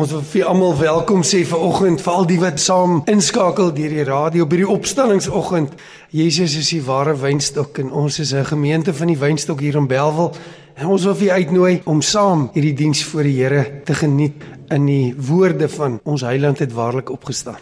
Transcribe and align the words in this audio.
Ons 0.00 0.14
wil 0.14 0.22
vir 0.24 0.46
almal 0.48 0.78
welkom 0.78 1.20
sê 1.28 1.42
vir 1.44 1.60
oggend, 1.60 2.00
vir 2.00 2.14
al 2.14 2.24
die 2.24 2.38
wat 2.40 2.60
saam 2.62 3.02
inskakel 3.10 3.68
deur 3.76 3.92
die 3.92 4.04
radio 4.08 4.46
by 4.48 4.62
die 4.62 4.68
opstallingsoggend. 4.72 5.74
Jesus 6.16 6.54
is 6.56 6.70
die 6.72 6.80
ware 6.86 7.12
wynstok 7.20 7.82
en 7.82 7.90
ons 7.92 8.16
is 8.18 8.32
'n 8.32 8.48
gemeente 8.48 8.94
van 8.94 9.12
die 9.12 9.18
wynstok 9.20 9.60
hier 9.60 9.76
in 9.76 9.86
Belwel. 9.86 10.32
En 10.76 10.86
ons 10.86 11.04
wil 11.04 11.14
vir 11.14 11.32
uitnooi 11.32 11.82
om 11.84 12.00
saam 12.00 12.48
hierdie 12.54 12.74
diens 12.74 13.04
voor 13.04 13.22
die 13.22 13.42
Here 13.42 13.82
te 13.84 13.94
geniet 13.94 14.40
in 14.70 14.86
die 14.86 15.14
woorde 15.18 15.68
van 15.68 16.00
ons 16.04 16.22
Heiland 16.22 16.58
het 16.58 16.72
waarlik 16.72 17.10
opgestaan. 17.10 17.60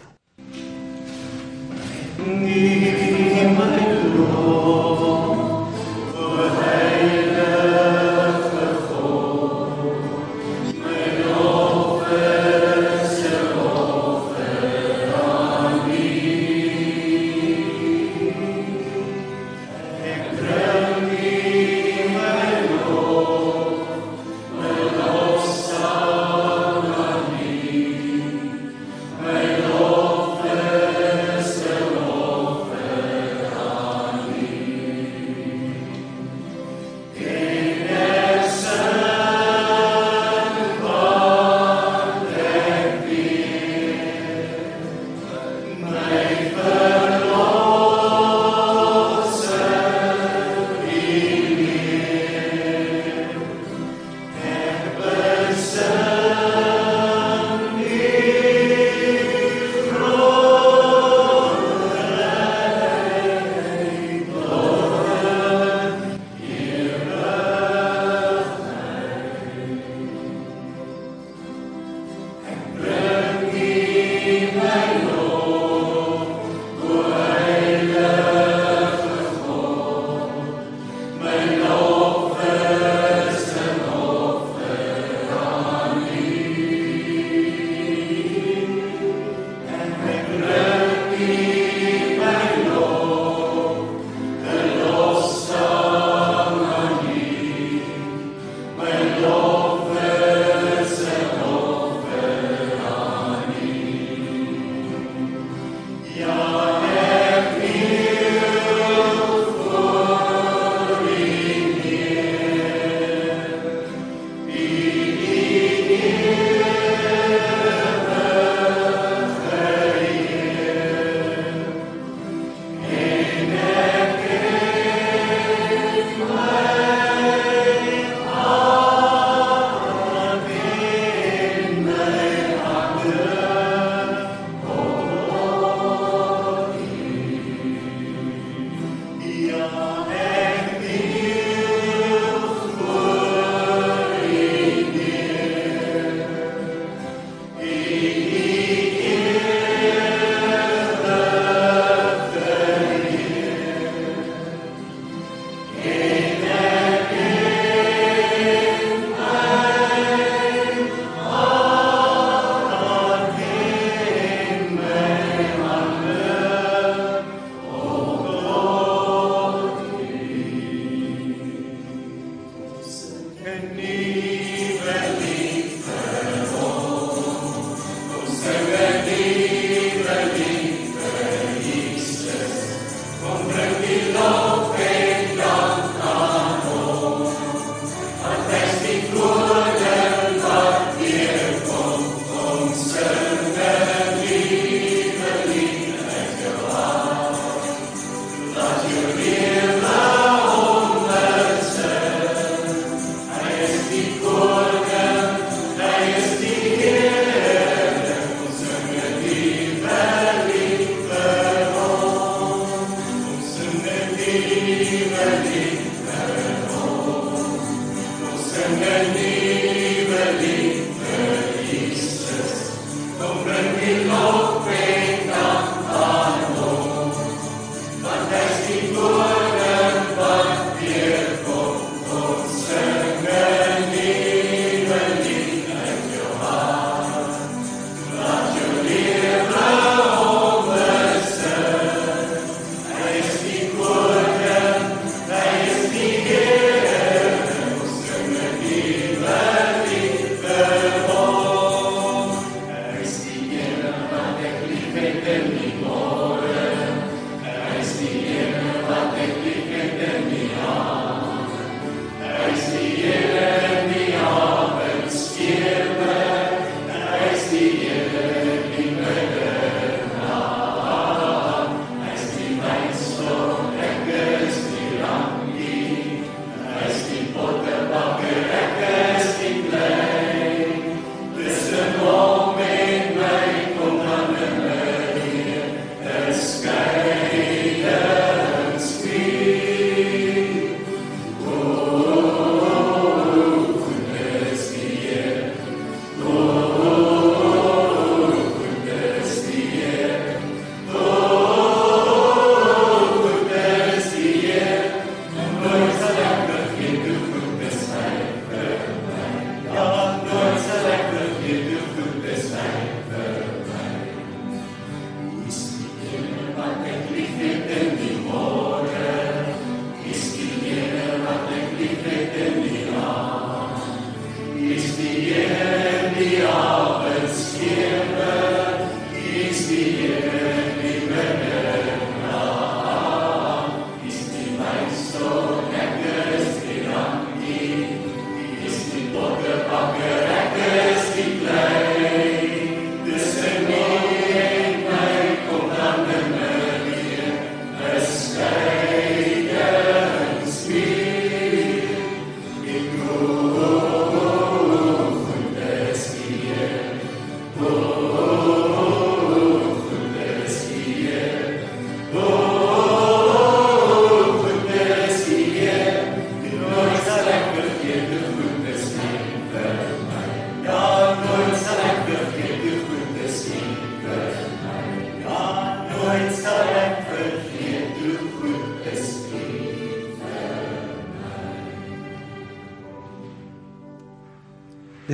Nee, 2.25 3.77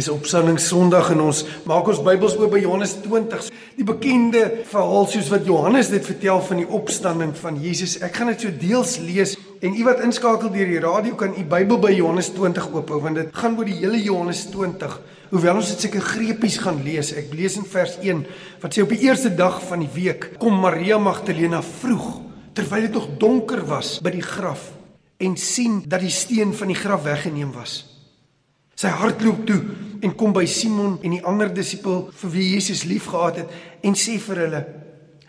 Dis 0.05 0.13
Opstanding 0.13 0.59
Sondag 0.61 1.07
en 1.15 1.23
ons 1.25 1.39
maak 1.65 1.87
ons 1.89 2.01
Bybels 2.05 2.35
oop 2.37 2.51
by 2.53 2.59
Johannes 2.61 2.91
20. 3.01 3.47
Die 3.79 3.87
bekende 3.89 4.43
verhaal 4.69 5.07
soos 5.09 5.31
wat 5.33 5.47
Johannes 5.49 5.89
dit 5.89 6.05
vertel 6.05 6.43
van 6.45 6.59
die 6.61 6.67
opstanding 6.77 7.31
van 7.39 7.57
Jesus. 7.57 7.95
Ek 8.05 8.19
gaan 8.19 8.29
dit 8.29 8.45
so 8.45 8.53
deels 8.61 8.99
lees 9.01 9.33
en 9.65 9.73
u 9.73 9.87
wat 9.87 10.03
inskakel 10.05 10.53
deur 10.53 10.69
die 10.75 10.83
radio 10.85 11.17
kan 11.17 11.33
u 11.33 11.45
Bybel 11.55 11.81
by 11.81 11.95
Johannes 11.95 12.29
20 12.37 12.67
oophou 12.75 12.99
want 13.01 13.17
dit 13.17 13.31
gaan 13.41 13.57
oor 13.57 13.71
die 13.71 13.79
hele 13.79 14.03
Johannes 14.03 14.43
20. 14.53 14.99
Hoewel 15.31 15.63
ons 15.63 15.73
dit 15.73 15.87
seker 15.87 16.05
greepies 16.11 16.61
gaan 16.67 16.85
lees. 16.85 17.15
Ek 17.17 17.33
lees 17.33 17.57
in 17.63 17.65
vers 17.73 17.97
1 18.05 18.21
wat 18.61 18.77
sê 18.77 18.85
op 18.85 18.93
die 18.93 19.01
eerste 19.09 19.33
dag 19.33 19.57
van 19.71 19.87
die 19.87 19.91
week 19.97 20.35
kom 20.37 20.61
Maria 20.67 21.01
Magdalena 21.01 21.63
vroeg 21.81 22.11
terwyl 22.53 22.91
dit 22.91 23.01
nog 23.01 23.09
donker 23.25 23.65
was 23.73 23.97
by 24.05 24.13
die 24.13 24.27
graf 24.29 24.69
en 25.25 25.41
sien 25.41 25.81
dat 25.89 26.05
die 26.05 26.13
steen 26.13 26.53
van 26.53 26.77
die 26.77 26.81
graf 26.85 27.09
weggeneem 27.09 27.57
was. 27.57 27.87
Sy 28.79 28.91
hardloop 28.91 29.45
toe 29.47 29.61
en 30.05 30.13
kom 30.15 30.35
by 30.37 30.45
Simon 30.51 30.99
en 31.03 31.15
die 31.17 31.23
ander 31.25 31.53
disipel 31.55 32.09
vir 32.21 32.33
wie 32.35 32.49
Jesus 32.55 32.85
liefgehad 32.89 33.41
het 33.41 33.55
en 33.85 33.97
sê 33.97 34.19
vir 34.21 34.43
hulle: 34.45 34.65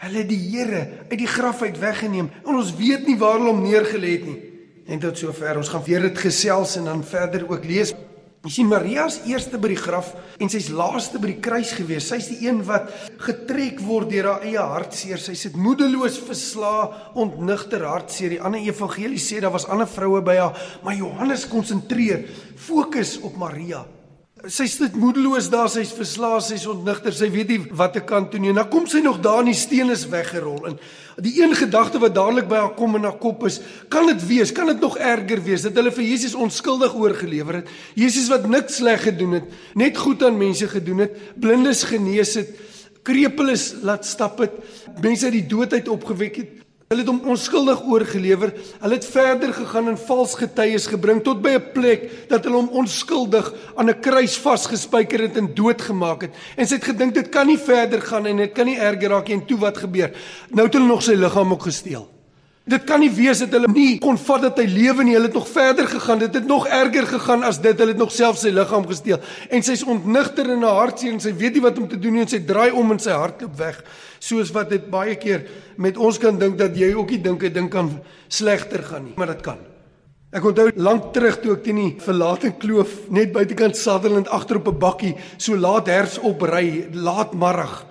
"Hulle 0.04 0.26
die 0.28 0.42
Here 0.50 0.82
uit 1.10 1.20
die 1.20 1.32
graf 1.32 1.62
uit 1.62 1.80
weggeneem 1.80 2.30
en 2.44 2.56
ons 2.56 2.76
weet 2.76 3.08
nie 3.08 3.18
waar 3.18 3.40
hulle 3.40 3.54
hom 3.54 3.64
neergelê 3.64 4.12
het 4.18 4.26
nie." 4.26 4.42
En 4.86 5.00
tot 5.00 5.18
sover, 5.18 5.58
ons 5.58 5.70
gaan 5.70 5.84
weer 5.84 6.02
dit 6.02 6.18
gesels 6.18 6.76
en 6.78 6.86
dan 6.86 7.04
verder 7.04 7.48
ook 7.50 7.64
lees. 7.66 7.96
Jy 8.46 8.52
sien 8.52 8.68
Maria 8.70 9.08
is 9.10 9.24
eerste 9.26 9.58
by 9.58 9.72
die 9.72 9.80
graf 9.80 10.12
en 10.38 10.52
sy's 10.54 10.68
laaste 10.70 11.18
by 11.18 11.32
die 11.32 11.42
kruis 11.42 11.72
gewees. 11.74 12.06
Sy's 12.06 12.28
die 12.30 12.46
een 12.46 12.62
wat 12.68 12.92
getrek 13.18 13.80
word 13.82 14.12
deur 14.12 14.30
haar 14.30 14.46
eie 14.46 14.62
hartseer. 14.62 15.18
Sy 15.18 15.34
sit 15.34 15.58
moedeloos 15.58 16.20
versla, 16.28 16.92
ontnigter 17.18 17.88
hartseer. 17.90 18.36
Die 18.36 18.44
ander 18.44 18.62
evangelie 18.62 19.18
sê 19.18 19.42
daar 19.42 19.56
was 19.56 19.66
ander 19.66 19.90
vroue 19.90 20.22
by 20.22 20.38
haar, 20.38 20.62
maar 20.84 20.94
Johannes 20.94 21.48
konsentreer 21.50 22.28
fokus 22.54 23.18
op 23.26 23.34
Maria. 23.42 23.82
Sy 24.46 24.68
sit 24.70 24.94
moedeloos 25.00 25.48
daar, 25.50 25.70
sy's 25.74 25.90
verslae, 25.96 26.38
sy's 26.44 26.68
ontnigter, 26.70 27.14
sy 27.16 27.32
weet 27.34 27.50
nie 27.50 27.58
wat 27.74 27.96
te 27.96 28.02
kan 28.06 28.28
doen 28.30 28.44
nie. 28.44 28.52
En 28.54 28.60
dan 28.60 28.68
kom 28.70 28.84
sy 28.90 29.00
nog 29.02 29.18
daar 29.24 29.42
en 29.42 29.50
die 29.50 29.58
steen 29.58 29.90
is 29.94 30.04
weggerol. 30.12 30.60
En 30.70 30.76
die 31.26 31.34
een 31.40 31.56
gedagte 31.58 32.02
wat 32.04 32.14
dadelik 32.14 32.50
by 32.52 32.60
haar 32.60 32.76
kom 32.78 32.98
in 33.00 33.08
haar 33.08 33.18
kop 33.22 33.46
is, 33.50 33.58
kan 33.90 34.06
dit 34.12 34.22
wees, 34.28 34.52
kan 34.54 34.70
dit 34.70 34.84
nog 34.84 35.00
erger 35.02 35.42
wees 35.46 35.66
dat 35.66 35.80
hulle 35.80 35.94
vir 35.96 36.06
Jesus 36.06 36.36
onskuldig 36.38 36.94
oorgelewer 36.94 37.62
het. 37.62 37.72
Jesus 37.98 38.30
wat 38.30 38.46
niks 38.52 38.82
sleg 38.82 39.08
gedoen 39.08 39.40
het, 39.40 39.50
net 39.74 39.98
goed 39.98 40.26
aan 40.28 40.38
mense 40.38 40.70
gedoen 40.70 41.06
het, 41.08 41.18
blindes 41.42 41.82
genees 41.90 42.36
het, 42.38 42.54
krepeles 43.06 43.72
laat 43.86 44.06
stap 44.06 44.44
het, 44.44 44.54
mense 45.02 45.30
uit 45.30 45.40
die 45.40 45.48
dood 45.56 45.74
uit 45.74 45.90
opgewek 45.90 46.42
het. 46.44 46.65
Hulle 46.86 47.02
het 47.02 47.10
hom 47.10 47.32
onskuldig 47.34 47.80
oorgelewer. 47.90 48.52
Hulle 48.82 48.94
het 48.94 49.06
verder 49.10 49.54
gegaan 49.58 49.88
en 49.90 49.98
vals 49.98 50.36
getuies 50.38 50.86
gebring 50.92 51.24
tot 51.26 51.42
by 51.42 51.56
'n 51.58 51.72
plek 51.74 52.30
dat 52.30 52.46
hulle 52.46 52.62
hom 52.62 52.70
onskuldig 52.70 53.54
aan 53.76 53.90
'n 53.90 54.00
kruis 54.00 54.38
vasgespijker 54.38 55.22
het 55.22 55.38
en 55.38 55.50
doodgemaak 55.56 56.22
het. 56.22 56.34
En 56.56 56.68
sy 56.68 56.76
het 56.76 56.84
gedink 56.84 57.14
dit 57.14 57.30
kan 57.30 57.48
nie 57.48 57.58
verder 57.58 58.02
gaan 58.02 58.26
en 58.26 58.38
dit 58.38 58.52
kan 58.52 58.66
nie 58.66 58.78
erger 58.78 59.10
raak 59.10 59.28
nie 59.28 59.36
en 59.36 59.46
toe 59.46 59.58
wat 59.58 59.78
gebeur? 59.78 60.12
Nou 60.50 60.66
het 60.66 60.74
hulle 60.74 60.88
nog 60.88 61.02
sy 61.02 61.14
liggaam 61.14 61.52
ook 61.52 61.64
gesteel. 61.64 62.15
Dit 62.66 62.88
kan 62.90 62.98
nie 62.98 63.12
wees 63.14 63.44
dat 63.44 63.52
hulle 63.54 63.70
nie 63.70 64.00
kon 64.02 64.18
vat 64.18 64.42
dat 64.48 64.58
hy 64.58 64.66
lewe 64.66 65.04
nie. 65.06 65.14
Hulle 65.14 65.30
het 65.30 65.36
nog 65.38 65.46
verder 65.54 65.86
gegaan. 65.86 66.24
Dit 66.24 66.34
het 66.34 66.48
nog 66.50 66.66
erger 66.66 67.06
gegaan 67.12 67.46
as 67.46 67.60
dit. 67.62 67.78
Hulle 67.78 67.94
het 67.94 68.02
nog 68.02 68.14
self 68.14 68.40
sy 68.42 68.50
liggaam 68.50 68.88
gesteel. 68.90 69.20
En 69.54 69.62
sy's 69.66 69.84
ontnigter 69.86 70.50
in 70.50 70.66
haar 70.66 70.80
hartseer 70.80 71.14
en 71.14 71.22
sy 71.22 71.36
weet 71.38 71.60
nie 71.60 71.62
wat 71.62 71.78
om 71.78 71.86
te 71.92 72.00
doen 72.02 72.18
nie 72.18 72.24
en 72.26 72.32
sy 72.32 72.42
draai 72.42 72.72
om 72.74 72.96
en 72.96 73.02
sy 73.02 73.14
hart 73.14 73.46
loop 73.46 73.54
weg. 73.62 73.78
Soos 74.18 74.50
wat 74.56 74.74
dit 74.74 74.90
baie 74.90 75.14
keer 75.22 75.46
met 75.78 76.00
ons 76.02 76.18
kan 76.18 76.42
dink 76.42 76.58
dat 76.58 76.74
jy 76.78 76.90
ook 76.98 77.14
nie 77.14 77.22
dink 77.22 77.44
'n 77.44 77.54
ding 77.54 77.70
kan 77.70 77.92
slegter 78.28 78.82
gaan 78.82 79.06
nie, 79.06 79.14
maar 79.16 79.28
dit 79.28 79.42
kan. 79.42 79.62
Ek 80.34 80.44
onthou 80.44 80.72
lank 80.76 81.14
terug 81.14 81.38
toe 81.42 81.54
ek 81.54 81.64
teen 81.64 81.76
die 81.76 81.96
verlate 82.00 82.50
kloof 82.58 83.10
net 83.10 83.32
buitekant 83.32 83.78
Sutherland 83.78 84.28
agter 84.28 84.58
op 84.58 84.68
'n 84.68 84.80
bakkie 84.80 85.16
so 85.38 85.56
laat 85.56 85.88
herfs 85.88 86.18
opry, 86.18 86.88
laat 86.92 87.34
middag. 87.34 87.86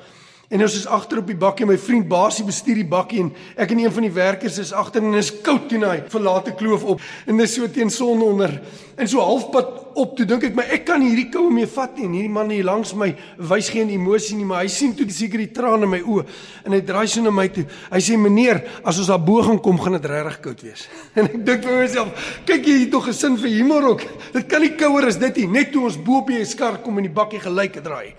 En 0.55 0.63
ons 0.63 0.75
is 0.79 0.85
agter 0.87 1.19
op 1.19 1.27
die 1.27 1.35
bakkie, 1.35 1.67
my 1.67 1.75
vriend 1.83 2.07
Basie 2.07 2.45
bestuur 2.47 2.79
die 2.79 2.87
bakkie 2.87 3.25
en 3.25 3.33
ek 3.59 3.73
en 3.75 3.81
een 3.83 3.95
van 3.97 4.05
die 4.07 4.13
werkers 4.15 4.61
is 4.63 4.71
agter 4.77 5.03
en 5.03 5.17
is 5.19 5.33
koud 5.43 5.65
teen 5.67 5.83
hy 5.83 5.97
verlate 6.13 6.53
kloof 6.55 6.85
op 6.93 7.03
en 7.27 7.41
dis 7.43 7.57
so 7.57 7.67
teen 7.75 7.91
son 7.91 8.23
onder. 8.23 8.55
En 8.95 9.11
so 9.11 9.19
halfpad 9.19 9.73
op 9.99 10.13
toe 10.15 10.27
dink 10.31 10.47
ek 10.47 10.55
my 10.55 10.69
ek 10.77 10.85
kan 10.87 11.03
hierdie 11.03 11.27
koue 11.35 11.51
mee 11.51 11.67
vat 11.67 11.99
nie. 11.99 12.07
Hierdie 12.21 12.31
man 12.37 12.53
hier 12.55 12.69
langs 12.69 12.93
my 12.95 13.11
wys 13.51 13.73
geen 13.75 13.91
emosie 13.97 14.39
nie, 14.39 14.47
maar 14.47 14.63
hy 14.63 14.71
sien 14.71 14.95
toe 14.95 15.09
seker 15.11 15.43
die 15.43 15.51
trane 15.57 15.89
in 15.89 15.93
my 15.97 16.01
oë 16.05 16.25
en 16.69 16.79
hy 16.79 16.81
draai 16.87 17.09
so 17.11 17.27
na 17.27 17.35
my 17.35 17.49
toe. 17.51 17.67
Hy 17.91 18.05
sê 18.07 18.21
meneer, 18.21 18.63
as 18.87 19.03
ons 19.03 19.11
daar 19.11 19.27
bo 19.27 19.43
gaan 19.43 19.59
kom, 19.59 19.83
gaan 19.83 19.99
dit 19.99 20.09
regtig 20.15 20.39
koud 20.47 20.65
wees. 20.69 20.87
En 21.19 21.33
ek 21.33 21.37
dink 21.51 21.67
vir 21.67 21.83
myself, 21.83 22.31
kyk 22.47 22.71
jy 22.71 22.79
het 22.85 22.95
tog 22.95 23.11
'n 23.11 23.19
sin 23.25 23.43
vir 23.43 23.59
humor 23.59 23.91
ook. 23.91 24.07
Dit 24.39 24.47
kan 24.47 24.63
nie 24.63 24.77
kouer 24.79 25.11
as 25.11 25.19
dit 25.19 25.43
nie, 25.43 25.51
net 25.59 25.75
toe 25.75 25.83
ons 25.91 25.99
bo 25.99 26.23
op 26.23 26.31
die 26.31 26.47
skar 26.47 26.79
kom 26.79 27.03
en 27.03 27.11
die 27.11 27.17
bakkie 27.19 27.43
gelyk 27.43 27.83
draai. 27.83 28.15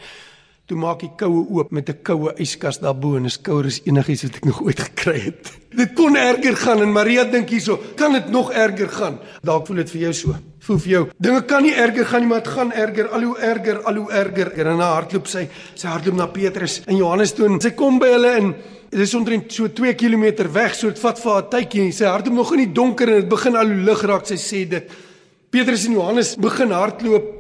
Toe 0.65 0.79
maak 0.81 1.03
hy 1.05 1.11
koue 1.13 1.43
oop 1.53 1.69
met 1.77 1.89
'n 1.89 2.01
koue 2.01 2.31
yskas 2.41 2.79
daarbo 2.81 3.17
en 3.17 3.25
is 3.25 3.37
kouer 3.37 3.67
as 3.69 3.81
enigiets 3.85 4.23
wat 4.23 4.35
ek 4.35 4.45
nog 4.45 4.61
ooit 4.65 4.79
gekry 4.79 5.19
het. 5.19 5.51
Dit 5.69 5.93
kon 5.93 6.15
erger 6.17 6.55
gaan 6.55 6.81
en 6.81 6.91
Maria 6.91 7.23
dink 7.23 7.49
hierso, 7.49 7.77
kan 7.95 8.13
dit 8.13 8.31
nog 8.31 8.51
erger 8.51 8.89
gaan? 8.89 9.19
Dalk 9.43 9.67
voel 9.67 9.77
dit 9.77 9.89
vir 9.91 10.01
jou 10.01 10.13
so. 10.13 10.35
Voel 10.59 10.79
vir 10.79 10.91
jou, 10.91 11.09
dinge 11.19 11.45
kan 11.45 11.61
nie 11.61 11.73
erger 11.73 12.05
gaan 12.05 12.21
nie, 12.21 12.29
maar 12.29 12.41
dit 12.41 12.53
gaan 12.53 12.71
erger, 12.71 13.07
al 13.09 13.21
hoe 13.21 13.37
erger, 13.37 13.83
al 13.83 13.95
hoe 13.95 14.11
erger. 14.11 14.51
En 14.57 14.65
dan 14.65 14.79
hardloop 14.79 15.27
sy, 15.27 15.47
sy 15.75 15.87
hardloop 15.87 16.15
na 16.15 16.25
Petrus 16.25 16.81
en 16.87 16.97
Johannes 16.97 17.33
toe 17.33 17.45
en 17.45 17.61
sy 17.61 17.69
kom 17.69 17.99
by 17.99 18.07
hulle 18.07 18.33
en 18.35 18.55
dit 18.89 18.99
is 18.99 19.13
omtrent 19.13 19.53
so 19.53 19.67
2 19.67 19.93
km 19.93 20.49
weg, 20.51 20.73
so 20.73 20.89
dit 20.89 20.99
vat 20.99 21.19
vir 21.19 21.31
haar 21.31 21.49
tydjie. 21.49 21.91
Sy 21.91 22.05
hardloop 22.05 22.35
nog 22.35 22.53
in 22.53 22.65
die 22.65 22.73
donker 22.73 23.07
en 23.07 23.21
dit 23.21 23.29
begin 23.29 23.55
al 23.55 23.67
hoe 23.67 23.85
lig 23.85 24.01
raak. 24.01 24.25
Sy 24.25 24.35
sê 24.41 24.65
dit. 24.67 24.89
Petrus 25.51 25.85
en 25.85 25.93
Johannes 25.93 26.35
begin 26.35 26.71
hardloop 26.71 27.34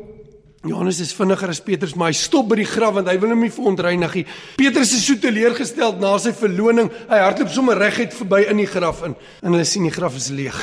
Johannes 0.65 0.99
is 0.99 1.13
vinniger 1.13 1.51
as 1.53 1.61
Petrus, 1.61 1.93
maar 1.93 2.09
hy 2.09 2.17
stop 2.17 2.47
by 2.49 2.57
die 2.57 2.65
graf 2.65 2.95
want 2.97 3.09
hy 3.11 3.19
wil 3.21 3.35
hom 3.35 3.43
nie 3.45 3.53
verontreinig 3.53 4.15
nie. 4.17 4.23
Petrus 4.57 4.95
is 4.97 5.03
so 5.05 5.13
teleurgestel 5.21 5.93
na 6.01 6.15
sy 6.21 6.33
verloning. 6.33 6.89
Hy 7.11 7.19
hardloop 7.21 7.51
sommer 7.53 7.77
reguit 7.77 8.15
verby 8.17 8.47
in 8.49 8.63
die 8.63 8.69
graf 8.69 9.03
in 9.05 9.13
en 9.43 9.53
hulle 9.53 9.67
sien 9.69 9.85
die 9.85 9.93
graf 9.93 10.17
is 10.17 10.31
leeg. 10.33 10.57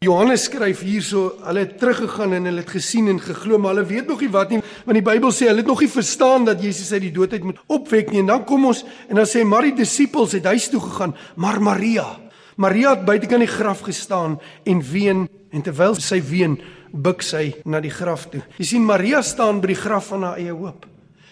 Johannes 0.00 0.44
skryf 0.46 0.80
hierso, 0.86 1.32
hulle 1.42 1.64
het 1.64 1.74
teruggegaan 1.80 2.36
en 2.36 2.44
hulle 2.46 2.62
het 2.62 2.70
gesien 2.70 3.10
en 3.10 3.18
geglo, 3.18 3.58
maar 3.58 3.74
hulle 3.74 3.88
weet 3.88 4.06
nog 4.06 4.20
nie 4.22 4.30
wat 4.30 4.52
nie, 4.54 4.60
want 4.86 4.94
die 4.94 5.02
Bybel 5.02 5.32
sê 5.34 5.48
hulle 5.50 5.64
het 5.64 5.68
nog 5.68 5.82
nie 5.82 5.90
verstaan 5.90 6.46
dat 6.46 6.62
Jesus 6.62 6.92
uit 6.94 7.08
die 7.08 7.12
dood 7.16 7.34
uit 7.34 7.48
moet 7.50 7.58
opwek 7.66 8.12
nie. 8.12 8.22
En 8.22 8.30
dan 8.30 8.46
kom 8.46 8.68
ons 8.70 8.84
en 9.10 9.18
dan 9.18 9.26
sê 9.28 9.42
maar 9.44 9.66
die 9.66 9.74
disippels 9.82 10.38
het 10.38 10.46
huis 10.48 10.70
toe 10.70 10.80
gegaan, 10.86 11.16
maar 11.34 11.58
Maria, 11.60 12.06
Maria 12.56 12.94
het 12.94 13.04
buitekant 13.06 13.42
die 13.44 13.50
graf 13.50 13.84
gestaan 13.86 14.38
en 14.66 14.80
ween 14.92 15.26
en 15.50 15.66
terwyl 15.66 15.98
sy 15.98 16.22
ween 16.30 16.56
buig 16.92 17.22
sy 17.22 17.54
na 17.64 17.80
die 17.80 17.92
graf 17.92 18.28
toe. 18.32 18.42
Jy 18.58 18.64
sien 18.64 18.84
Maria 18.84 19.22
staan 19.22 19.60
by 19.60 19.72
die 19.72 19.80
graf 19.80 20.12
van 20.12 20.22
haar 20.22 20.38
eie 20.38 20.54
hoop. 20.54 20.86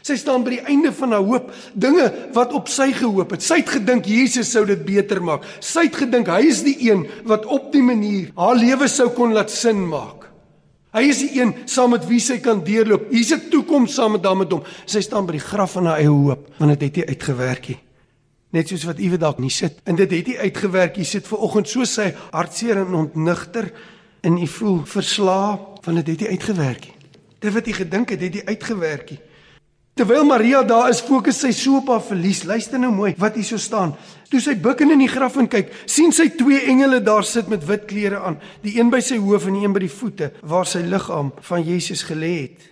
Sy 0.06 0.14
staan 0.20 0.44
by 0.46 0.52
die 0.54 0.66
einde 0.70 0.92
van 0.94 1.16
haar 1.16 1.24
hoop, 1.26 1.48
dinge 1.74 2.06
wat 2.36 2.52
op 2.54 2.68
sy 2.70 2.92
gehoop 2.94 3.32
het. 3.34 3.42
Sy 3.42 3.58
het 3.64 3.72
gedink 3.74 4.06
Jesus 4.06 4.52
sou 4.54 4.62
dit 4.68 4.84
beter 4.86 5.18
maak. 5.24 5.46
Sy 5.58 5.88
het 5.88 5.98
gedink 5.98 6.30
hy 6.30 6.44
is 6.46 6.62
die 6.66 6.76
een 6.86 7.02
wat 7.26 7.48
op 7.50 7.72
die 7.74 7.82
manier 7.82 8.30
haar 8.38 8.54
lewe 8.60 8.86
sou 8.92 9.08
kon 9.16 9.34
laat 9.34 9.50
sin 9.50 9.82
maak. 9.90 10.28
Hy 10.96 11.02
is 11.10 11.18
die 11.24 11.40
een 11.40 11.50
saam 11.68 11.90
met 11.92 12.06
wie 12.08 12.20
sy 12.22 12.38
kan 12.40 12.62
deurloop. 12.64 13.10
Hier's 13.10 13.32
'n 13.34 13.50
toekoms 13.50 13.94
saam 13.94 14.12
met 14.12 14.24
hom 14.24 14.38
met 14.38 14.52
hom. 14.52 14.62
Sy 14.86 15.00
staan 15.00 15.26
by 15.26 15.32
die 15.32 15.44
graf 15.44 15.72
van 15.72 15.86
haar 15.86 15.98
eie 15.98 16.08
hoop, 16.08 16.48
want 16.58 16.70
dit 16.78 16.82
het 16.82 16.96
nie 16.96 17.08
uitgewerk 17.08 17.68
nie. 17.68 17.80
Net 18.52 18.68
soos 18.68 18.84
wat 18.84 18.98
Iwe 18.98 19.18
dalk 19.18 19.38
nie 19.38 19.50
sit. 19.50 19.80
En 19.84 19.96
dit 19.96 20.10
het 20.10 20.26
nie 20.26 20.38
uitgewerk. 20.38 20.96
Jy 20.96 21.04
sit 21.04 21.26
ver 21.26 21.38
oggend 21.38 21.68
so 21.68 21.84
sy 21.84 22.14
hartseer 22.32 22.76
en 22.76 22.94
ontnigter 22.94 23.72
en 24.26 24.38
u 24.42 24.46
voel 24.46 24.82
verslae 24.84 25.58
want 25.86 26.02
dit 26.02 26.08
het 26.16 26.26
nie 26.26 26.34
uitgewerk 26.34 26.88
nie. 26.88 26.94
Dit 27.38 27.52
wat 27.54 27.68
u 27.68 27.72
gedink 27.72 28.10
het, 28.10 28.20
het 28.20 28.34
nie 28.34 28.46
uitgewerk 28.46 29.10
nie. 29.10 29.20
Terwyl 29.96 30.26
Maria 30.28 30.64
daar 30.66 30.90
is, 30.90 30.98
fokus 31.00 31.38
sy 31.40 31.52
so 31.56 31.78
op 31.78 31.86
haar 31.88 32.02
verlies. 32.04 32.42
Luister 32.44 32.80
nou 32.80 32.90
mooi 32.92 33.14
wat 33.22 33.38
hier 33.38 33.46
so 33.46 33.56
staan. 33.56 33.94
Toe 34.28 34.42
sy 34.42 34.56
bukken 34.60 34.90
in 34.92 35.00
die 35.00 35.08
graf 35.08 35.38
en 35.40 35.46
kyk, 35.48 35.70
sien 35.88 36.12
sy 36.12 36.26
twee 36.36 36.58
engele 36.68 36.98
daar 37.06 37.24
sit 37.24 37.48
met 37.48 37.64
wit 37.64 37.86
klere 37.88 38.20
aan, 38.26 38.36
die 38.66 38.74
een 38.76 38.90
by 38.92 39.00
sy 39.00 39.16
hoof 39.22 39.46
en 39.46 39.56
die 39.56 39.64
een 39.64 39.76
by 39.76 39.84
die 39.86 39.92
voete 39.92 40.32
waar 40.42 40.68
sy 40.68 40.82
liggaam 40.84 41.30
van 41.48 41.64
Jesus 41.64 42.04
gelê 42.10 42.34
het. 42.42 42.66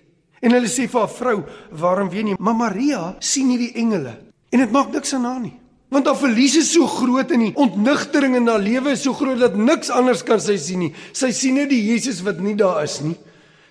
En 0.44 0.52
hulle 0.52 0.68
sê 0.68 0.84
vir 0.90 1.00
haar 1.00 1.14
vrou, 1.16 1.38
"Waarom 1.70 2.11
ween 2.11 2.28
jy?" 2.28 2.37
Maar 2.38 2.54
Maria 2.54 3.16
sien 3.20 3.49
nie 3.49 3.58
die 3.58 3.73
engele 3.73 4.18
en 4.50 4.58
dit 4.58 4.70
maak 4.70 4.92
niks 4.92 5.14
aan 5.14 5.25
haar 5.25 5.40
nie. 5.40 5.63
Want 5.94 6.08
haar 6.10 6.18
verlies 6.18 6.56
is 6.58 6.72
so 6.74 6.88
groot 6.90 7.30
en 7.30 7.44
die 7.44 7.52
ontnigtering 7.54 8.34
in 8.40 8.48
haar 8.50 8.62
lewe 8.62 8.96
is 8.96 9.04
so 9.06 9.14
groot 9.14 9.38
dat 9.38 9.54
niks 9.54 9.92
anders 9.94 10.24
kan 10.26 10.40
sy 10.42 10.56
sien 10.58 10.82
nie. 10.82 10.90
Sy 11.14 11.30
sien 11.30 11.54
net 11.60 11.70
die 11.70 11.84
Jesus 11.86 12.18
wat 12.26 12.40
nie 12.42 12.56
daar 12.58 12.82
is 12.82 12.98
nie. 13.04 13.14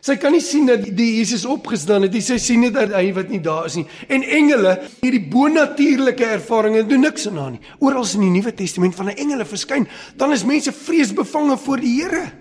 Sy 0.03 0.15
kan 0.19 0.33
nie 0.35 0.43
sien 0.43 0.67
dat 0.67 0.83
die 0.83 1.09
Jesus 1.17 1.43
opgestaan 1.47 2.03
het 2.07 2.15
nie. 2.15 2.23
Sy 2.23 2.37
sien 2.39 2.63
net 2.63 2.75
dat 2.75 2.95
hy 2.95 3.09
wat 3.15 3.29
nie 3.31 3.41
daar 3.43 3.67
is 3.69 3.75
nie. 3.79 3.85
En 4.11 4.23
engele, 4.23 4.77
hierdie 5.01 5.21
bonatuurlike 5.31 6.27
ervarings 6.37 6.87
doen 6.87 7.03
niks 7.07 7.27
aan 7.27 7.39
haar 7.39 7.53
nie. 7.57 7.61
Oral 7.83 8.07
in 8.15 8.25
die 8.25 8.33
Nuwe 8.37 8.55
Testament 8.55 8.95
van 8.95 9.11
'n 9.11 9.19
engele 9.19 9.45
verskyn, 9.45 9.87
dan 10.15 10.31
is 10.31 10.43
mense 10.43 10.71
vreesbevange 10.71 11.57
voor 11.57 11.79
die 11.79 12.01
Here. 12.01 12.31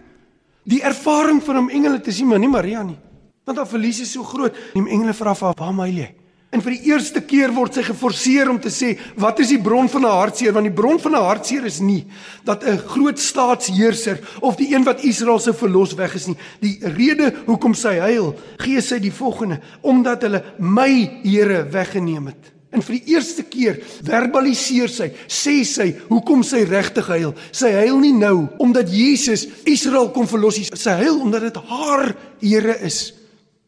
Die 0.65 0.83
ervaring 0.83 1.43
van 1.43 1.59
om 1.59 1.71
engele 1.71 2.01
te 2.01 2.13
sien, 2.13 2.27
maar 2.27 2.39
nie 2.39 2.49
Maria 2.49 2.83
nie. 2.83 2.99
Want 3.45 3.59
haar 3.59 3.67
verlies 3.67 4.01
is 4.01 4.13
so 4.13 4.23
groot. 4.23 4.55
Die 4.75 4.89
engele 4.89 5.15
vra 5.15 5.35
vir 5.35 5.47
haar: 5.47 5.57
"Waar 5.59 5.75
mail 5.75 5.95
jy?" 5.95 6.22
En 6.53 6.61
vir 6.61 6.75
die 6.75 6.91
eerste 6.91 7.23
keer 7.25 7.53
word 7.57 7.79
sy 7.79 7.83
geforseer 7.87 8.51
om 8.53 8.59
te 8.61 8.69
sê, 8.69 8.91
wat 9.17 9.39
is 9.41 9.55
die 9.55 9.61
bron 9.63 9.89
van 9.89 10.05
'n 10.05 10.17
hartseer? 10.19 10.53
Want 10.53 10.69
die 10.69 10.81
bron 10.81 11.01
van 11.01 11.15
'n 11.17 11.25
hartseer 11.25 11.65
is 11.65 11.81
nie 11.81 12.05
dat 12.45 12.63
'n 12.65 12.77
groot 12.77 13.19
staatsheerser 13.19 14.21
of 14.41 14.57
die 14.57 14.75
een 14.75 14.85
wat 14.85 15.03
Israel 15.03 15.39
se 15.39 15.55
verlos 15.55 15.95
weg 15.95 16.15
is 16.15 16.27
nie. 16.27 16.37
Die 16.61 16.79
rede 16.83 17.33
hoekom 17.47 17.75
sy 17.75 17.99
huil, 17.99 18.35
gee 18.59 18.81
sy 18.81 18.99
die 18.99 19.13
volgende: 19.13 19.61
omdat 19.81 20.23
hulle 20.23 20.45
my 20.59 21.21
Here 21.23 21.65
weggeneem 21.71 22.27
het. 22.27 22.53
En 22.71 22.83
vir 22.83 22.99
die 22.99 23.15
eerste 23.15 23.43
keer 23.43 23.81
verbaliseer 24.05 24.89
sy, 24.89 25.11
sê 25.29 25.65
sy 25.65 25.97
hoekom 26.09 26.43
sy 26.43 26.65
regtig 26.65 27.07
huil. 27.07 27.35
Sy 27.51 27.73
huil 27.73 27.99
nie 27.99 28.13
nou 28.13 28.49
omdat 28.59 28.89
Jesus 28.89 29.47
Israel 29.65 30.11
kom 30.11 30.29
verlos 30.29 30.59
nie. 30.59 30.69
Sy 30.73 30.91
huil 30.91 31.21
omdat 31.21 31.41
dit 31.41 31.57
haar 31.57 32.15
Here 32.41 32.79
is. 32.81 33.22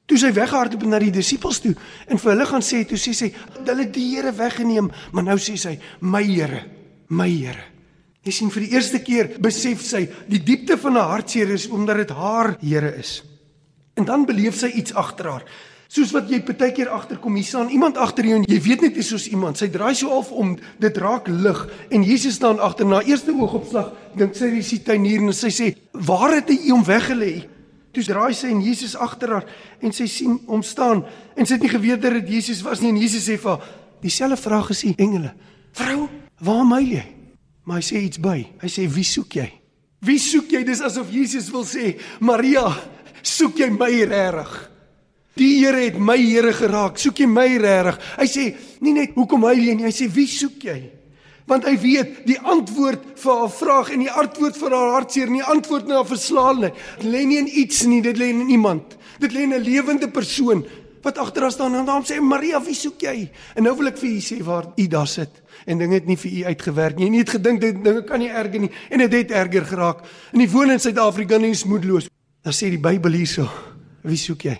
Toe 0.04 0.18
sy 0.20 0.30
weghardloop 0.36 0.84
na 0.84 1.00
die 1.00 1.12
disippels 1.14 1.62
toe 1.64 1.72
en 2.12 2.20
vir 2.20 2.34
hulle 2.34 2.46
gaan 2.48 2.64
sê, 2.64 2.82
toe 2.84 2.98
sê 3.00 3.14
sy, 3.16 3.30
hulle 3.56 3.86
die 3.92 4.10
Here 4.12 4.34
weggeneem, 4.36 4.90
maar 5.16 5.24
nou 5.24 5.38
sê 5.40 5.56
sy, 5.60 5.78
my 6.04 6.20
Here, 6.26 6.60
my 7.08 7.28
Here. 7.30 7.70
Jy 8.24 8.32
sien 8.32 8.50
vir 8.52 8.64
die 8.64 8.72
eerste 8.76 9.00
keer 9.04 9.34
besef 9.42 9.84
sy 9.84 10.06
die 10.28 10.40
diepte 10.44 10.76
van 10.80 10.96
haar 10.96 11.10
hartseer 11.18 11.52
is 11.56 11.68
omdat 11.68 12.02
dit 12.02 12.12
haar 12.16 12.54
Here 12.60 12.92
is. 13.00 13.22
En 13.96 14.04
dan 14.08 14.26
beleef 14.28 14.58
sy 14.60 14.72
iets 14.76 14.96
agter 14.96 15.30
haar. 15.30 15.46
Soos 15.94 16.10
wat 16.12 16.28
jy 16.32 16.40
baie 16.42 16.72
keer 16.74 16.90
agterkom, 16.90 17.36
hier 17.38 17.46
staan 17.46 17.70
iemand 17.70 18.00
agter 18.00 18.26
jou 18.26 18.38
en 18.40 18.46
jy 18.48 18.58
weet 18.64 18.84
net 18.84 18.96
dis 18.96 19.08
soos 19.12 19.28
iemand. 19.30 19.60
Sy 19.60 19.68
draai 19.72 19.94
so 19.94 20.10
half 20.10 20.32
om, 20.34 20.56
dit 20.82 21.00
raak 21.00 21.28
lig 21.30 21.60
en 21.94 22.04
Jesus 22.04 22.40
staan 22.40 22.60
agter 22.60 22.88
na 22.88 23.00
eerste 23.06 23.32
oogopslag, 23.32 23.92
dink 24.18 24.36
sy 24.36 24.50
dis 24.56 24.72
die 24.74 24.82
tuinier 24.88 25.22
en 25.22 25.32
sy 25.32 25.52
sê, 25.54 25.74
"Waar 25.92 26.34
het 26.40 26.48
hy 26.50 26.70
hom 26.70 26.84
weggelê?" 26.84 27.53
Toe 27.94 28.02
draai 28.02 28.34
sy 28.34 28.50
en 28.50 28.62
Jesus 28.64 28.96
agter 28.98 29.36
haar 29.36 29.48
en 29.84 29.94
sy 29.94 30.08
sien 30.10 30.38
hom 30.48 30.64
staan 30.66 31.04
en 31.36 31.46
sy 31.46 31.56
het 31.56 31.64
nie 31.64 31.72
geweet 31.72 32.02
dat 32.02 32.16
dit 32.18 32.36
Jesus 32.36 32.62
was 32.66 32.82
nie 32.82 32.90
en 32.90 32.98
Jesus 32.98 33.28
sê 33.28 33.38
vir 33.38 33.54
haar 33.54 33.68
dieselfde 34.04 34.36
vraag 34.36 34.72
as 34.74 34.82
die 34.84 34.94
engele. 35.00 35.30
Vrou, 35.78 36.08
waar 36.44 36.64
my 36.68 36.82
jy? 36.82 37.04
Maar 37.64 37.80
hy 37.80 37.86
sê 37.86 38.02
iets 38.04 38.20
by. 38.20 38.36
Hy 38.60 38.70
sê 38.70 38.84
wie 38.90 39.06
soek 39.08 39.38
jy? 39.38 39.46
Wie 40.04 40.20
soek 40.20 40.50
jy? 40.52 40.64
Dis 40.66 40.82
asof 40.84 41.08
Jesus 41.12 41.48
wil 41.54 41.64
sê, 41.64 41.94
Maria, 42.20 42.66
soek 43.24 43.62
jy 43.62 43.70
my 43.72 43.90
regtig? 44.10 44.52
Die 45.38 45.48
Here 45.58 45.80
het 45.86 45.96
my 45.98 46.18
Here 46.20 46.52
geraak. 46.54 47.00
Soek 47.00 47.24
jy 47.24 47.30
my 47.30 47.46
regtig? 47.62 48.02
Hy 48.18 48.28
sê 48.30 48.44
nie 48.84 48.92
net 48.98 49.16
hoekom 49.16 49.46
hy 49.48 49.56
nie, 49.72 49.86
hy 49.86 49.94
sê 49.94 50.10
wie 50.12 50.28
soek 50.30 50.68
jy? 50.68 50.78
Want 51.50 51.66
hy 51.68 51.74
weet 51.80 52.22
die 52.28 52.38
antwoord 52.40 53.04
vir 53.20 53.40
haar 53.40 53.52
vraag 53.52 53.90
en 53.92 54.04
die 54.04 54.12
antwoord 54.12 54.56
vir 54.56 54.76
haar 54.76 54.94
hartseer 54.96 55.28
en 55.28 55.38
die 55.40 55.50
antwoord 55.54 55.88
na 55.88 56.00
haar 56.00 56.08
verslaanheid 56.08 57.04
lê 57.04 57.24
nie 57.28 57.40
in 57.42 57.50
iets 57.50 57.82
nie 57.88 58.00
dit 58.04 58.16
lê 58.16 58.30
in 58.32 58.48
iemand. 58.48 58.96
Dit 59.20 59.36
lê 59.36 59.44
in 59.44 59.52
'n 59.52 59.62
lewende 59.62 60.08
persoon 60.08 60.64
wat 61.02 61.18
agter 61.18 61.42
haar 61.42 61.52
staan 61.52 61.74
en 61.74 61.84
dan 61.84 62.02
sê 62.02 62.20
Maria 62.20 62.60
wie 62.60 62.74
soek 62.74 63.02
jy? 63.02 63.30
En 63.56 63.62
nou 63.62 63.76
wil 63.76 63.88
ek 63.88 63.98
vir 63.98 64.08
u 64.08 64.20
sê 64.20 64.42
waar 64.42 64.72
u 64.76 64.86
daar 64.86 65.06
sit. 65.06 65.42
En 65.66 65.78
dinge 65.78 65.94
het 65.94 66.06
nie 66.06 66.16
vir 66.16 66.30
u 66.30 66.44
uitgewerk 66.44 66.96
nie. 66.96 67.10
Jy 67.10 67.18
het 67.18 67.30
gedink 67.30 67.60
dit 67.60 67.84
dinge 67.84 68.04
kan 68.04 68.18
nie 68.18 68.30
erger 68.30 68.60
nie 68.60 68.70
en 68.90 68.98
dit 68.98 69.12
het, 69.12 69.28
het 69.28 69.30
erger 69.30 69.64
geraak. 69.64 70.04
En 70.32 70.38
die 70.38 70.50
woon 70.50 70.70
in 70.70 70.80
Suid-Afrika 70.80 71.38
nie 71.38 71.50
is 71.50 71.64
moedeloos. 71.64 72.08
Dan 72.42 72.52
sê 72.52 72.70
die 72.70 72.78
Bybel 72.78 73.12
hierso 73.12 73.48
wie 74.02 74.16
soek 74.16 74.42
jy? 74.42 74.58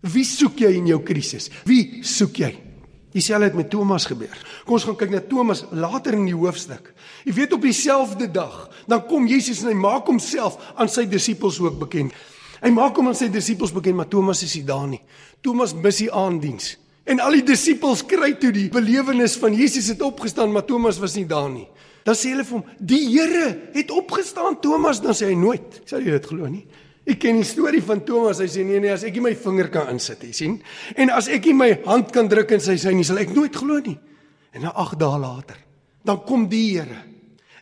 Wie 0.00 0.24
soek 0.24 0.58
jy 0.58 0.72
in 0.76 0.86
jou 0.86 1.02
krisis? 1.02 1.50
Wie 1.64 2.00
soek 2.02 2.36
jy 2.36 2.67
Dieselfde 3.12 3.44
het 3.44 3.54
met 3.56 3.70
Thomas 3.70 4.04
gebeur. 4.06 4.36
Kom 4.64 4.76
ons 4.76 4.84
gaan 4.84 4.96
kyk 5.00 5.14
na 5.14 5.20
Thomas 5.24 5.64
later 5.72 6.12
in 6.12 6.26
die 6.28 6.36
hoofstuk. 6.36 6.92
Jy 7.24 7.32
weet 7.38 7.54
op 7.56 7.62
dieselfde 7.64 8.28
dag, 8.30 8.66
dan 8.86 9.06
kom 9.08 9.26
Jesus 9.26 9.62
en 9.64 9.72
hy 9.72 9.78
maak 9.78 10.10
homself 10.10 10.58
aan 10.76 10.90
sy 10.92 11.06
disippels 11.08 11.60
ook 11.62 11.78
bekend. 11.80 12.12
Hy 12.60 12.72
maak 12.74 12.98
hom 12.98 13.08
aan 13.08 13.16
sy 13.16 13.30
disippels 13.32 13.72
bekend, 13.72 13.96
maar 13.96 14.10
Thomas 14.10 14.42
is 14.44 14.56
nie 14.58 14.66
daar 14.68 14.86
nie. 14.90 15.00
Thomas 15.40 15.72
mis 15.74 16.02
die 16.02 16.10
aandiens. 16.12 16.74
En 17.08 17.22
al 17.24 17.38
die 17.38 17.46
disippels 17.48 18.02
kry 18.04 18.34
toe 18.36 18.50
die 18.52 18.68
belewenis 18.72 19.38
van 19.40 19.54
Jesus 19.56 19.88
het 19.94 20.02
opgestaan, 20.04 20.52
maar 20.52 20.66
Thomas 20.68 20.98
was 21.00 21.16
nie 21.16 21.24
daar 21.28 21.48
nie. 21.48 21.68
Dan 22.04 22.16
sê 22.16 22.34
hulle 22.34 22.44
vir 22.44 22.58
hom: 22.58 22.66
"Die 22.78 23.04
Here 23.08 23.46
het 23.72 23.90
opgestaan, 23.90 24.60
Thomas." 24.60 25.00
Dan 25.00 25.14
sê 25.14 25.26
hy: 25.28 25.34
"Nooit." 25.34 25.80
Sal 25.84 26.00
jy 26.00 26.10
dit 26.10 26.26
glo 26.26 26.46
nie? 26.46 26.66
Ek 27.12 27.16
ken 27.22 27.38
die 27.40 27.46
storie 27.46 27.80
van 27.84 28.02
Thomas. 28.04 28.42
Hy 28.42 28.48
sê 28.52 28.64
nee 28.66 28.80
nee, 28.82 28.92
as 28.92 29.06
ek 29.08 29.14
nie 29.16 29.24
my 29.24 29.32
vinger 29.40 29.70
kan 29.72 29.88
insit, 29.94 30.26
jy 30.28 30.34
sien? 30.36 30.56
En 30.92 31.12
as 31.14 31.30
ek 31.32 31.46
nie 31.48 31.56
my 31.56 31.70
hand 31.86 32.10
kan 32.12 32.28
druk 32.28 32.52
in 32.52 32.60
sy 32.60 32.76
sy 32.80 32.92
nie, 32.92 33.06
sal 33.06 33.20
ek 33.22 33.32
nooit 33.32 33.54
glo 33.56 33.78
nie. 33.84 33.96
En 34.52 34.66
na 34.66 34.74
8 34.76 34.98
dae 35.00 35.20
later, 35.22 35.62
dan 36.04 36.20
kom 36.28 36.44
die 36.50 36.66
Here. 36.74 36.98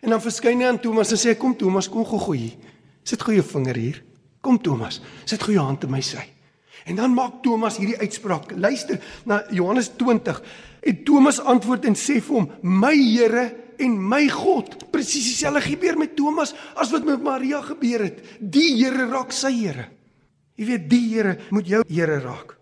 En 0.03 0.15
dan 0.15 0.23
verskyn 0.23 0.63
hy 0.63 0.67
aan 0.67 0.81
Thomas 0.83 1.13
en 1.15 1.21
sê 1.21 1.37
kom 1.39 1.55
Thomas, 1.59 1.87
kom 1.91 2.07
gou 2.07 2.19
gou 2.23 2.35
hier. 2.35 2.57
Sit 3.07 3.23
gou 3.23 3.35
jou 3.37 3.45
vinger 3.47 3.79
hier. 3.79 4.01
Kom 4.43 4.59
Thomas, 4.63 4.99
sit 5.27 5.43
gou 5.43 5.55
jou 5.55 5.63
hand 5.63 5.87
in 5.87 5.95
my 5.95 6.03
sy. 6.03 6.25
En 6.87 6.99
dan 6.99 7.15
maak 7.15 7.41
Thomas 7.43 7.79
hierdie 7.81 7.99
uitspraak. 7.99 8.53
Luister 8.55 8.99
na 9.27 9.41
Johannes 9.55 9.93
20. 9.99 10.43
En 10.87 10.99
Thomas 11.07 11.41
antwoord 11.43 11.87
en 11.91 11.99
sê 11.99 12.19
vir 12.21 12.35
hom: 12.35 12.51
"My 12.63 12.95
Here 12.95 13.47
en 13.83 13.97
my 14.09 14.27
God. 14.33 14.77
Presies 14.93 15.31
dieselfde 15.31 15.63
gebeur 15.65 15.99
met 15.99 16.17
Thomas 16.17 16.55
as 16.75 16.93
wat 16.95 17.07
met 17.07 17.23
Maria 17.23 17.63
gebeur 17.65 18.07
het. 18.09 18.23
Die 18.41 18.73
Here 18.79 19.09
raak 19.11 19.35
sy 19.35 19.53
Here. 19.57 19.89
Jy 20.57 20.69
weet 20.71 20.89
die 20.91 21.05
Here 21.11 21.37
moet 21.51 21.69
jou 21.69 21.83
Here 21.89 22.21
raak. 22.25 22.57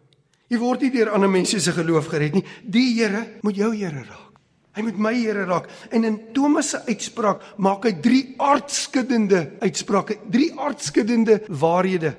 Jy 0.51 0.61
word 0.61 0.85
nie 0.85 0.93
deur 0.95 1.15
ander 1.17 1.31
mense 1.31 1.59
se 1.61 1.73
geloof 1.75 2.11
gered 2.13 2.37
nie. 2.39 2.45
Die 2.63 2.93
Here 2.99 3.25
moet 3.43 3.59
jou 3.59 3.73
Here 3.75 4.05
raak. 4.05 4.31
Hy 4.75 4.83
moet 4.83 4.99
my 4.99 5.15
Here 5.15 5.47
raak. 5.47 5.69
En 5.95 6.05
in 6.07 6.19
Thomas 6.35 6.73
se 6.75 6.83
uitspraak 6.89 7.43
maak 7.63 7.87
hy 7.87 7.95
drie 8.03 8.25
aardskuddende 8.43 9.45
uitsprake, 9.63 10.19
drie 10.31 10.51
aardskuddende 10.59 11.41
waarhede. 11.49 12.17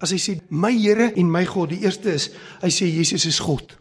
As 0.00 0.14
hy 0.16 0.20
sê 0.20 0.38
my 0.48 0.72
Here 0.72 1.10
en 1.12 1.28
my 1.30 1.44
God, 1.48 1.74
die 1.74 1.84
eerste 1.84 2.14
is 2.16 2.30
hy 2.62 2.72
sê 2.72 2.88
Jesus 2.88 3.28
is 3.28 3.40
God. 3.44 3.76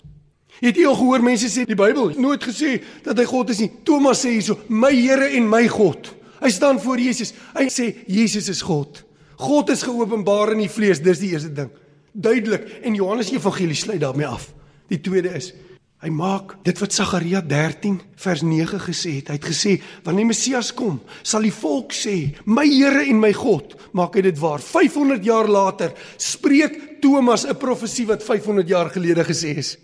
Het 0.60 0.76
jy 0.76 0.86
al 0.90 0.98
gehoor 1.00 1.24
mense 1.24 1.48
sê 1.52 1.66
die 1.68 1.78
Bybel 1.80 2.14
nooit 2.20 2.44
gesê 2.44 2.78
dat 3.06 3.20
hy 3.20 3.26
God 3.30 3.54
is 3.54 3.62
nie. 3.64 3.72
Thomas 3.88 4.26
sê 4.26 4.36
hierso, 4.36 4.60
my 4.68 4.92
Here 4.92 5.30
en 5.38 5.48
my 5.50 5.68
God. 5.72 6.12
Hy 6.40 6.52
staan 6.52 6.80
voor 6.84 7.00
Jesus. 7.00 7.34
Hy 7.56 7.68
sê 7.72 7.92
Jesus 8.08 8.50
is 8.52 8.64
God. 8.66 9.04
God 9.40 9.72
is 9.72 9.86
geopenbaar 9.88 10.54
in 10.56 10.66
die 10.66 10.72
vlees, 10.72 11.00
dis 11.04 11.22
die 11.22 11.32
eerste 11.32 11.52
ding. 11.56 11.72
Duidelik 12.12 12.66
en 12.84 12.96
Johannes 12.98 13.32
Evangelie 13.32 13.78
sluit 13.78 14.02
daarmee 14.04 14.28
af. 14.28 14.50
Die 14.92 15.00
tweede 15.04 15.32
is 15.38 15.54
hy 16.00 16.08
maak 16.16 16.54
dit 16.64 16.78
wat 16.80 16.96
Sagaria 16.96 17.42
13 17.44 17.98
vers 18.24 18.42
9 18.48 18.80
gesê 18.86 19.18
het. 19.18 19.32
Hy 19.34 19.36
het 19.36 19.48
gesê 19.50 19.74
wanneer 20.06 20.24
die 20.24 20.30
Messias 20.30 20.70
kom, 20.72 21.02
sal 21.28 21.44
die 21.44 21.52
volk 21.52 21.92
sê, 21.92 22.36
"My 22.46 22.66
Here 22.66 23.04
en 23.04 23.20
my 23.20 23.34
God." 23.34 23.76
Maak 23.92 24.16
hy 24.16 24.22
dit 24.22 24.40
waar? 24.40 24.60
500 24.60 25.24
jaar 25.24 25.48
later 25.48 25.94
spreek 26.18 27.02
Thomas 27.02 27.46
'n 27.46 27.56
profesie 27.56 28.08
wat 28.08 28.24
500 28.24 28.68
jaar 28.68 28.90
gelede 28.90 29.24
gesê 29.26 29.58
is. 29.58 29.78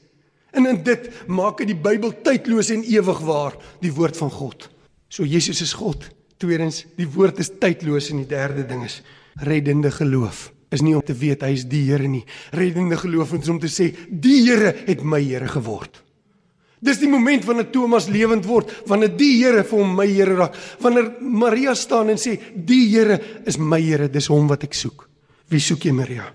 En 0.55 0.69
in 0.69 0.81
dit 0.83 1.09
maak 1.27 1.59
dit 1.61 1.73
die 1.73 1.77
Bybel 1.77 2.13
tydloos 2.23 2.71
en 2.73 2.83
ewig 2.87 3.19
waar, 3.27 3.57
die 3.83 3.93
woord 3.93 4.17
van 4.17 4.31
God. 4.31 4.69
So 5.11 5.27
Jesus 5.27 5.61
is 5.61 5.75
God. 5.75 6.07
Tweedens, 6.41 6.83
die 6.97 7.07
woord 7.07 7.39
is 7.43 7.51
tydloos 7.59 8.09
en 8.11 8.23
die 8.23 8.29
derde 8.29 8.65
ding 8.67 8.83
is 8.87 9.01
reddende 9.43 9.91
geloof. 9.91 10.49
Is 10.73 10.83
nie 10.83 10.95
om 10.97 11.03
te 11.05 11.15
weet 11.15 11.43
hy 11.45 11.53
is 11.55 11.67
die 11.69 11.85
Here 11.89 12.07
nie. 12.09 12.23
Reddende 12.55 12.97
geloof 12.99 13.35
is 13.37 13.51
om 13.51 13.59
te 13.61 13.71
sê 13.71 13.91
die 14.09 14.41
Here 14.47 14.73
het 14.87 15.03
my 15.03 15.21
Here 15.23 15.47
geword. 15.51 16.01
Dis 16.85 16.99
die 17.01 17.09
moment 17.09 17.45
wanneer 17.47 17.69
Thomas 17.73 18.09
lewend 18.11 18.45
word, 18.45 18.71
wanneer 18.89 19.13
die 19.15 19.31
Here 19.39 19.63
vir 19.63 19.79
hom 19.79 19.95
my 19.97 20.07
Here 20.09 20.35
raak. 20.37 20.57
Wanneer 20.83 21.13
Maria 21.21 21.75
staan 21.75 22.11
en 22.13 22.19
sê 22.21 22.35
die 22.55 22.83
Here 22.91 23.19
is 23.47 23.59
my 23.59 23.79
Here, 23.81 24.09
dis 24.11 24.31
hom 24.31 24.49
wat 24.51 24.67
ek 24.67 24.75
soek. 24.75 25.07
Wie 25.51 25.61
soek 25.63 25.87
jy 25.87 25.95
Maria? 25.95 26.27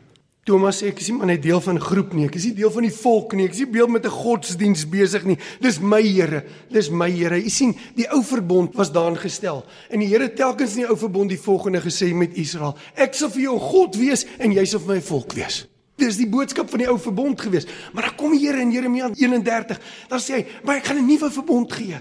Thomas 0.49 0.79
ek 0.89 1.03
is 1.03 1.11
nie 1.11 1.19
maar 1.19 1.29
net 1.29 1.43
deel 1.45 1.61
van 1.61 1.77
'n 1.77 1.85
groep 1.85 2.15
nie, 2.15 2.25
ek 2.25 2.37
is 2.37 2.45
nie 2.45 2.55
deel 2.55 2.71
van 2.71 2.83
die 2.83 2.97
volk 2.97 3.35
nie, 3.35 3.45
ek 3.45 3.53
is 3.53 3.59
nie 3.59 3.73
deel 3.73 3.89
met 3.89 4.07
'n 4.07 4.11
godsdiens 4.11 4.89
besig 4.89 5.25
nie. 5.25 5.37
Dis 5.61 5.79
my 5.81 6.01
Here, 6.01 6.45
dis 6.71 6.89
my 6.91 7.11
Here. 7.11 7.37
Jy 7.37 7.49
sien, 7.51 7.77
die 7.95 8.09
ou 8.11 8.23
verbond 8.23 8.75
was 8.75 8.91
daarin 8.91 9.19
gestel. 9.19 9.65
En 9.91 10.01
die 10.01 10.09
Here 10.09 10.33
telkens 10.33 10.77
in 10.77 10.83
die 10.83 10.89
ou 10.89 10.97
verbond 10.97 11.29
die 11.29 11.39
volgende 11.39 11.81
gesê 11.81 12.15
met 12.15 12.35
Israel: 12.37 12.75
Ek 12.97 13.15
sal 13.15 13.29
vir 13.29 13.43
jou 13.43 13.59
God 13.59 13.97
wees 13.97 14.25
en 14.39 14.53
jy 14.53 14.65
sal 14.65 14.81
vir 14.81 14.95
my 14.95 15.01
volk 15.01 15.33
wees. 15.35 15.69
Dis 15.97 16.17
die 16.17 16.29
boodskap 16.29 16.71
van 16.71 16.79
die 16.79 16.89
ou 16.89 16.99
verbond 16.99 17.41
gewees. 17.41 17.67
Maar 17.93 18.03
dan 18.03 18.17
kom 18.17 18.33
die 18.33 18.47
Here 18.47 18.61
in 18.61 18.73
Jeremia 18.73 19.11
31, 19.15 19.79
dan 20.09 20.19
sê 20.19 20.33
hy: 20.35 20.47
"Maar 20.65 20.77
ek 20.77 20.85
gaan 20.85 20.97
'n 20.97 21.07
nuwe 21.07 21.31
verbond 21.31 21.73
gee." 21.73 22.01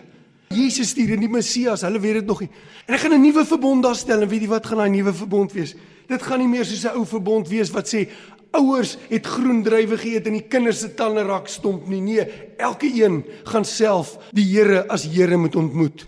Jesus 0.50 0.90
stuur 0.90 1.10
in 1.10 1.20
die 1.20 1.30
Messias, 1.30 1.82
hulle 1.82 2.00
weet 2.00 2.14
dit 2.14 2.26
nog 2.26 2.40
nie. 2.40 2.50
En 2.88 2.94
ek 2.94 3.02
gaan 3.02 3.14
'n 3.14 3.22
nuwe 3.22 3.46
verbond 3.46 3.84
daar 3.84 3.96
stel 3.96 4.22
en 4.22 4.30
weet 4.30 4.42
jy 4.42 4.48
wat 4.48 4.66
gaan 4.66 4.78
daai 4.78 4.90
nuwe 4.90 5.14
verbond 5.14 5.52
wees? 5.52 5.76
Dit 6.10 6.26
gaan 6.26 6.42
nie 6.42 6.50
meer 6.50 6.66
soos 6.66 6.86
'n 6.86 6.98
ou 6.98 7.06
verbond 7.06 7.48
wees 7.48 7.70
wat 7.72 7.88
sê 7.88 8.08
ouers 8.52 8.98
het 9.10 9.26
groen 9.26 9.64
druiwe 9.64 9.98
geëet 9.98 10.26
en 10.28 10.34
die 10.34 10.48
kinders 10.50 10.80
se 10.80 10.94
tande 10.98 11.22
raak 11.24 11.48
stomp 11.48 11.88
nie. 11.88 12.02
Nee, 12.02 12.26
elke 12.58 12.90
een 12.90 13.24
gaan 13.44 13.66
self 13.66 14.18
die 14.34 14.46
Here 14.46 14.88
as 14.90 15.06
Here 15.06 15.38
moet 15.38 15.56
ontmoet. 15.56 16.08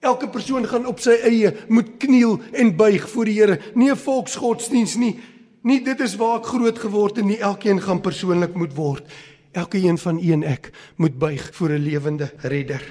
Elke 0.00 0.28
persoon 0.28 0.66
gaan 0.66 0.86
op 0.86 1.00
sy 1.00 1.18
eie 1.22 1.52
moet 1.68 1.98
kniel 1.98 2.40
en 2.52 2.76
buig 2.76 3.08
voor 3.10 3.24
die 3.24 3.40
Here. 3.40 3.60
Nie 3.74 3.90
'n 3.90 3.96
volksgodsdiens 3.96 4.96
nie. 4.96 5.20
Nie 5.62 5.84
dit 5.84 6.00
is 6.00 6.16
waar 6.16 6.38
ek 6.38 6.46
groot 6.46 6.78
geword 6.78 7.16
het 7.16 7.24
nie. 7.24 7.38
Elkeen 7.38 7.80
gaan 7.80 8.00
persoonlik 8.00 8.54
moet 8.54 8.74
word. 8.74 9.04
Elke 9.52 9.78
een 9.78 9.98
van 9.98 10.18
u 10.18 10.32
en 10.32 10.42
ek 10.42 10.70
moet 10.96 11.18
buig 11.18 11.50
voor 11.52 11.70
'n 11.70 11.84
lewende 11.84 12.32
Redder. 12.36 12.82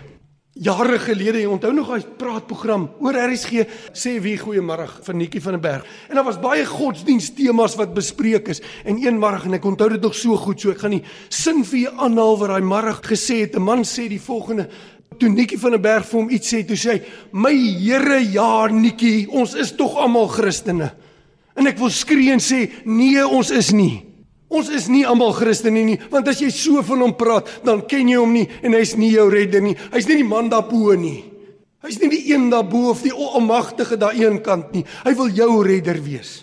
Jare 0.60 0.98
gelede, 1.00 1.40
jy 1.40 1.48
onthou 1.48 1.70
nog 1.72 1.88
daai 1.94 2.04
praatprogram 2.20 2.90
oor 3.00 3.16
RSG 3.16 3.62
sê 3.96 4.18
wie 4.20 4.34
goeiemôre 4.36 4.84
van 5.06 5.16
Nikki 5.16 5.40
van 5.40 5.56
der 5.56 5.62
Berg. 5.64 5.86
En 6.10 6.20
daar 6.20 6.26
was 6.28 6.42
baie 6.44 6.66
godsdienstemas 6.68 7.78
wat 7.80 7.94
bespreek 7.96 8.50
is 8.52 8.60
en 8.84 9.00
een 9.00 9.16
môre 9.16 9.40
en 9.48 9.56
ek 9.56 9.70
onthou 9.70 9.88
dit 9.94 10.04
nog 10.04 10.18
so 10.20 10.36
goed, 10.36 10.60
so 10.60 10.74
ek 10.76 10.84
gaan 10.84 10.92
nie 10.98 11.06
sin 11.32 11.64
vir 11.64 11.86
jou 11.86 11.94
aanhaal 12.04 12.36
wat 12.42 12.52
daai 12.52 12.68
môre 12.68 12.92
gesê 13.00 13.46
het. 13.46 13.56
'n 13.56 13.64
Man 13.64 13.86
sê 13.88 14.10
die 14.10 14.20
volgende 14.20 14.68
toe 15.18 15.30
Nikki 15.30 15.58
van 15.58 15.72
der 15.72 15.80
Berg 15.80 16.06
vir 16.06 16.20
hom 16.20 16.30
iets 16.30 16.52
sê, 16.52 16.68
toe 16.68 16.76
sê 16.76 16.92
hy: 16.92 17.02
"My 17.32 17.56
Here, 17.56 18.20
ja 18.20 18.68
Nikki, 18.68 19.28
ons 19.32 19.54
is 19.56 19.72
tog 19.72 19.96
almal 19.96 20.28
Christene." 20.28 20.92
En 21.56 21.66
ek 21.66 21.78
wil 21.78 21.90
skree 21.90 22.32
en 22.32 22.40
sê: 22.40 22.70
"Nee, 22.84 23.26
ons 23.26 23.52
is 23.52 23.72
nie." 23.72 24.11
Ons 24.52 24.68
is 24.76 24.90
nie 24.92 25.06
almal 25.08 25.32
Christene 25.32 25.84
nie, 25.88 25.98
want 26.12 26.28
as 26.28 26.42
jy 26.44 26.50
so 26.52 26.82
van 26.84 27.06
hom 27.06 27.14
praat, 27.16 27.48
dan 27.64 27.86
ken 27.88 28.10
jy 28.12 28.18
hom 28.20 28.34
nie 28.36 28.50
en 28.60 28.76
hy's 28.76 28.98
nie 29.00 29.14
jou 29.14 29.30
redder 29.32 29.64
nie. 29.64 29.78
Hy's 29.94 30.10
nie 30.10 30.20
die 30.20 30.28
man 30.28 30.52
daarbo 30.52 30.92
nie. 31.00 31.22
Hy's 31.82 31.98
nie 32.02 32.12
die 32.12 32.34
een 32.34 32.50
daarbo 32.52 32.90
of 32.92 33.02
die 33.06 33.14
almagtige 33.16 33.98
daar 33.98 34.18
een 34.18 34.42
kant 34.44 34.74
nie. 34.76 34.84
Hy 35.06 35.14
wil 35.18 35.32
jou 35.34 35.54
redder 35.66 36.02
wees. 36.04 36.42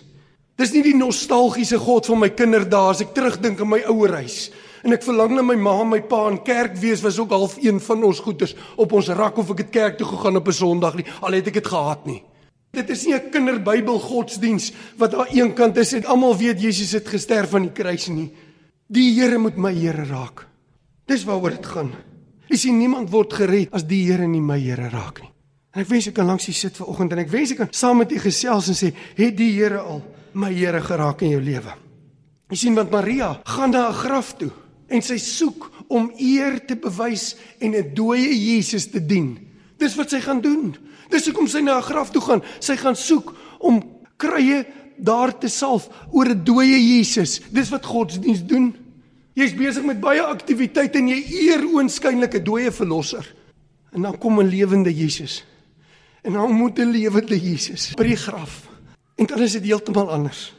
Dis 0.58 0.72
nie 0.74 0.82
die 0.82 0.96
nostalgiese 0.96 1.78
God 1.78 2.08
van 2.08 2.24
my 2.24 2.30
kinderdae 2.34 2.94
as 2.94 3.04
ek 3.04 3.12
terugdink 3.14 3.60
aan 3.62 3.70
my 3.76 3.82
ouerhuis. 3.92 4.48
En 4.82 4.96
ek 4.96 5.04
verlang 5.04 5.36
na 5.36 5.44
my 5.44 5.54
ma 5.60 5.76
en 5.82 5.92
my 5.92 6.00
pa 6.08 6.24
en 6.30 6.40
kerk 6.42 6.74
wees 6.80 7.04
was 7.04 7.18
ook 7.20 7.34
half 7.34 7.58
een 7.60 7.78
van 7.82 8.02
ons 8.08 8.22
goeders 8.24 8.56
op 8.80 8.96
ons 8.96 9.12
rak 9.14 9.38
of 9.38 9.52
ek 9.54 9.66
het 9.66 9.70
kerk 9.74 10.00
toe 10.00 10.08
gegaan 10.08 10.40
op 10.40 10.48
'n 10.48 10.58
Sondag 10.58 10.96
nie. 10.96 11.06
Al 11.20 11.36
het 11.36 11.46
ek 11.46 11.60
dit 11.60 11.66
gehaat 11.66 12.06
nie. 12.06 12.22
Dit 12.78 12.92
is 12.94 13.06
nie 13.06 13.14
'n 13.14 13.30
kinderbybel 13.30 13.98
godsdiens 13.98 14.72
wat 14.96 15.14
aan 15.14 15.26
een 15.30 15.54
kant 15.54 15.76
is 15.76 15.92
en 15.92 16.04
almal 16.04 16.36
weet 16.36 16.60
Jesus 16.60 16.92
het 16.92 17.08
gesterf 17.08 17.54
aan 17.54 17.66
die 17.66 17.72
kruis 17.72 18.06
nie. 18.08 18.30
Die 18.86 19.20
Here 19.20 19.38
moet 19.38 19.56
my 19.56 19.74
Here 19.74 20.04
raak. 20.04 20.46
Dis 21.06 21.24
waaroor 21.24 21.50
dit 21.50 21.66
gaan. 21.66 21.92
Jy 22.48 22.56
sien 22.56 22.78
niemand 22.78 23.10
word 23.10 23.32
gered 23.32 23.72
as 23.72 23.84
die 23.86 24.04
Here 24.06 24.26
nie 24.26 24.40
my 24.40 24.58
Here 24.60 24.88
raak 24.88 25.20
nie. 25.20 25.30
En 25.74 25.80
ek 25.82 25.88
wens 25.88 26.06
ek 26.06 26.14
kan 26.14 26.26
langs 26.26 26.48
u 26.48 26.52
sit 26.52 26.76
vanoggend 26.76 27.12
en 27.12 27.18
ek 27.18 27.30
wens 27.30 27.50
ek 27.50 27.56
kan 27.56 27.68
saam 27.70 27.98
met 27.98 28.12
u 28.12 28.18
gesels 28.18 28.68
en 28.68 28.74
sê, 28.74 28.94
"Het 29.16 29.36
die 29.36 29.52
Here 29.52 29.78
al 29.78 30.02
my 30.32 30.52
Here 30.52 30.80
geraak 30.80 31.22
in 31.22 31.30
jou 31.30 31.40
lewe?" 31.40 31.74
Jy 32.50 32.56
sien 32.56 32.74
want 32.74 32.90
Maria 32.90 33.40
gaan 33.44 33.70
na 33.70 33.88
'n 33.88 33.94
graf 33.94 34.36
toe 34.36 34.50
en 34.88 35.02
sy 35.02 35.18
soek 35.18 35.70
om 35.88 36.12
eer 36.18 36.64
te 36.66 36.76
bewys 36.76 37.36
en 37.60 37.74
'n 37.74 37.94
dooie 37.94 38.54
Jesus 38.54 38.86
te 38.86 39.06
dien. 39.06 39.47
Dis 39.78 39.94
wat 39.94 40.10
sy 40.10 40.20
gaan 40.20 40.40
doen. 40.40 40.74
Dis 41.08 41.26
hoekom 41.26 41.46
sy 41.46 41.60
na 41.60 41.78
'n 41.78 41.82
graf 41.82 42.10
toe 42.10 42.22
gaan. 42.22 42.42
Sy 42.58 42.76
gaan 42.76 42.96
soek 42.96 43.34
om 43.58 43.82
krye 44.16 44.66
daar 44.98 45.38
te 45.38 45.48
salf 45.48 45.88
oor 46.10 46.28
'n 46.28 46.44
dooie 46.44 46.78
Jesus. 46.98 47.40
Dis 47.50 47.70
wat 47.70 47.86
godsdiens 47.86 48.44
doen. 48.44 48.76
Jy's 49.34 49.54
besig 49.54 49.84
met 49.84 50.00
baie 50.00 50.22
aktiwiteite 50.22 50.98
en 50.98 51.08
jy 51.08 51.24
eer 51.30 51.62
oënskynlike 51.64 52.42
dooie 52.42 52.70
verlosser. 52.70 53.34
En 53.92 54.02
dan 54.02 54.18
kom 54.18 54.40
'n 54.40 54.48
lewende 54.48 54.94
Jesus. 54.94 55.44
En 56.22 56.32
dan 56.32 56.52
moet 56.52 56.78
'n 56.78 56.90
lewende 56.90 57.38
Jesus 57.40 57.94
by 57.94 58.02
die 58.02 58.16
graf. 58.16 58.68
En 59.16 59.26
dan 59.26 59.38
is 59.38 59.52
dit 59.52 59.62
heeltemal 59.62 60.10
anders. 60.10 60.54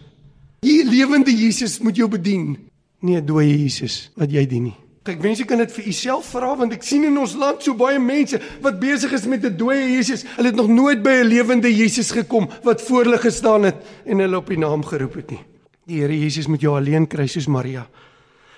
Die 0.59 0.83
lewende 0.85 1.31
Jesus 1.31 1.79
moet 1.79 1.95
jou 1.95 2.09
bedien, 2.09 2.57
nie 2.99 3.15
'n 3.15 3.25
dooie 3.25 3.61
Jesus 3.61 4.11
wat 4.15 4.31
jy 4.31 4.45
dien 4.45 4.63
nie. 4.63 4.75
Ek 5.09 5.21
wens 5.21 5.41
ek 5.41 5.49
kan 5.49 5.61
dit 5.61 5.71
vir 5.71 5.87
u 5.89 5.93
self 5.95 6.31
vra 6.35 6.53
want 6.59 6.73
ek 6.75 6.83
sien 6.85 7.05
in 7.07 7.17
ons 7.17 7.35
land 7.39 7.63
so 7.63 7.73
baie 7.77 7.99
mense 7.99 8.39
wat 8.63 8.79
besig 8.81 9.13
is 9.17 9.25
met 9.25 9.43
'n 9.45 9.57
dooie 9.57 9.95
Jesus. 9.97 10.25
Hulle 10.37 10.49
het 10.51 10.55
nog 10.55 10.69
nooit 10.69 11.03
by 11.03 11.21
'n 11.21 11.27
lewende 11.27 11.69
Jesus 11.73 12.11
gekom 12.11 12.49
wat 12.63 12.81
voor 12.81 13.03
hulle 13.03 13.17
gestaan 13.17 13.63
het 13.63 13.75
en 14.05 14.19
hulle 14.19 14.37
op 14.37 14.47
die 14.47 14.57
naam 14.57 14.83
geroep 14.83 15.15
het 15.15 15.31
nie. 15.31 15.43
Die 15.85 16.01
Here 16.01 16.13
Jesus 16.13 16.47
moet 16.47 16.61
jou 16.61 16.75
alleen 16.75 17.07
kry 17.07 17.27
soos 17.27 17.47
Maria. 17.47 17.87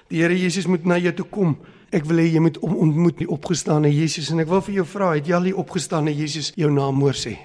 Die 0.10 0.20
Here 0.22 0.36
Jesus 0.36 0.68
moet 0.68 0.86
na 0.86 0.98
jou 0.98 1.14
toe 1.14 1.26
kom. 1.26 1.58
Ek 1.92 2.06
wil 2.06 2.18
hê 2.18 2.28
jy 2.34 2.40
moet 2.40 2.58
om 2.60 2.76
ontmoet 2.76 3.18
die 3.18 3.28
opgestane 3.28 3.92
Jesus 3.92 4.30
en 4.32 4.40
ek 4.40 4.48
wil 4.48 4.62
vir 4.62 4.76
jou 4.76 4.86
vra, 4.86 5.14
het 5.16 5.28
jy 5.28 5.36
al 5.36 5.44
die 5.44 5.56
opgestane 5.56 6.14
Jesus 6.16 6.52
jou 6.56 6.72
naam 6.72 7.00
hoor 7.04 7.14
sê? 7.14 7.38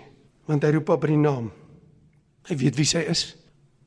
Want 0.46 0.62
hy 0.62 0.70
roep 0.70 0.88
op 0.88 1.00
by 1.00 1.06
die 1.06 1.16
naam. 1.16 1.50
Hy 2.48 2.56
weet 2.56 2.76
wie 2.76 2.86
sy 2.86 3.02
is. 3.10 3.36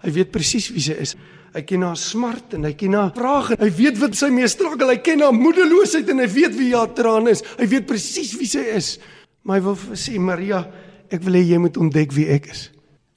Hy 0.03 0.12
weet 0.12 0.32
presies 0.32 0.69
wie 0.71 0.84
sy 0.84 0.97
is. 0.99 1.15
Hy 1.53 1.63
ken 1.65 1.85
haar 1.88 1.97
smart 1.97 2.53
en 2.57 2.67
hy 2.67 2.73
ken 2.77 2.97
haar 2.97 3.13
vrae. 3.15 3.57
Hy 3.57 3.69
weet 3.77 4.01
wat 4.01 4.17
sy 4.17 4.29
mee 4.33 4.49
struggle. 4.51 4.91
Hy 4.91 4.99
ken 5.05 5.23
haar 5.25 5.35
moedeloosheid 5.35 6.09
en 6.13 6.21
hy 6.21 6.27
weet 6.29 6.57
wie 6.57 6.73
haar 6.75 6.91
trane 6.97 7.33
is. 7.33 7.41
Hy 7.57 7.69
weet 7.71 7.88
presies 7.89 8.35
wie 8.38 8.49
sy 8.49 8.65
is. 8.75 8.97
Maar 9.43 9.59
hy 9.59 9.65
wil 9.69 9.97
sê 9.97 10.19
Maria, 10.21 10.65
ek 11.09 11.23
wil 11.25 11.39
hê 11.39 11.47
jy 11.49 11.62
moet 11.62 11.79
ontdek 11.81 12.13
wie 12.13 12.27
ek 12.29 12.51
is. 12.53 12.67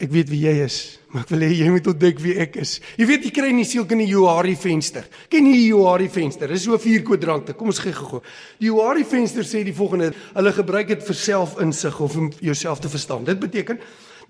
Ek 0.03 0.11
weet 0.11 0.33
wie 0.33 0.41
jy 0.43 0.53
is, 0.65 0.77
maar 1.13 1.23
ek 1.23 1.29
wil 1.31 1.45
hê 1.45 1.51
jy 1.61 1.69
moet 1.71 1.89
ontdek 1.93 2.19
wie 2.25 2.33
ek 2.43 2.57
is. 2.59 2.73
Jy 2.99 3.07
weet 3.07 3.27
jy 3.29 3.31
kry 3.37 3.53
nie 3.55 3.67
sielke 3.69 3.95
in 3.95 4.03
die 4.03 4.09
Johari 4.11 4.57
venster. 4.59 5.05
Ken 5.31 5.47
jy 5.47 5.53
die 5.61 5.69
Johari 5.69 6.09
venster? 6.11 6.51
Dis 6.51 6.65
so 6.67 6.79
4 6.81 7.05
kwadrante. 7.07 7.55
Kom 7.55 7.71
ons 7.71 7.79
gee 7.85 7.95
gou. 7.95 8.19
Die 8.59 8.71
Johari 8.71 9.05
venster 9.07 9.47
sê 9.47 9.63
die 9.67 9.77
volgende: 9.77 10.11
Hulle 10.35 10.55
gebruik 10.57 10.91
dit 10.91 11.07
vir 11.07 11.19
selfinsig 11.21 12.01
of 12.03 12.19
om 12.19 12.33
jouself 12.43 12.83
te 12.83 12.91
verstaan. 12.91 13.29
Dit 13.29 13.39
beteken 13.45 13.79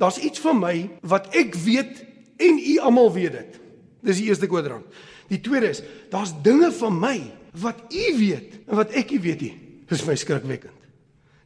daar's 0.01 0.21
iets 0.21 0.43
van 0.45 0.61
my 0.61 0.77
wat 1.09 1.33
ek 1.39 1.57
weet 1.65 2.05
en 2.43 2.61
u 2.61 2.79
almal 2.85 3.13
weet 3.15 3.39
dit. 3.39 3.59
Dis 4.03 4.19
die 4.19 4.29
eerste 4.29 4.49
kwadrant. 4.51 4.87
Die 5.31 5.41
tweede 5.41 5.71
is, 5.73 5.83
daar's 6.11 6.35
dinge 6.43 6.73
van 6.75 6.99
my 6.99 7.17
wat 7.63 7.85
u 7.93 8.07
weet 8.19 8.63
en 8.67 8.77
wat 8.81 8.95
ek 8.99 9.15
nie 9.15 9.21
weet 9.23 9.45
nie. 9.47 9.55
Dis 9.89 10.05
my 10.07 10.17
skrikwekkend. 10.19 10.79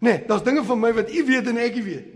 Nee, 0.05 0.23
daar's 0.29 0.45
dinge 0.47 0.65
van 0.65 0.81
my 0.81 0.93
wat 0.97 1.11
u 1.13 1.25
weet 1.27 1.49
en 1.51 1.59
ek 1.61 1.79
nie 1.79 1.87
weet. 1.87 2.13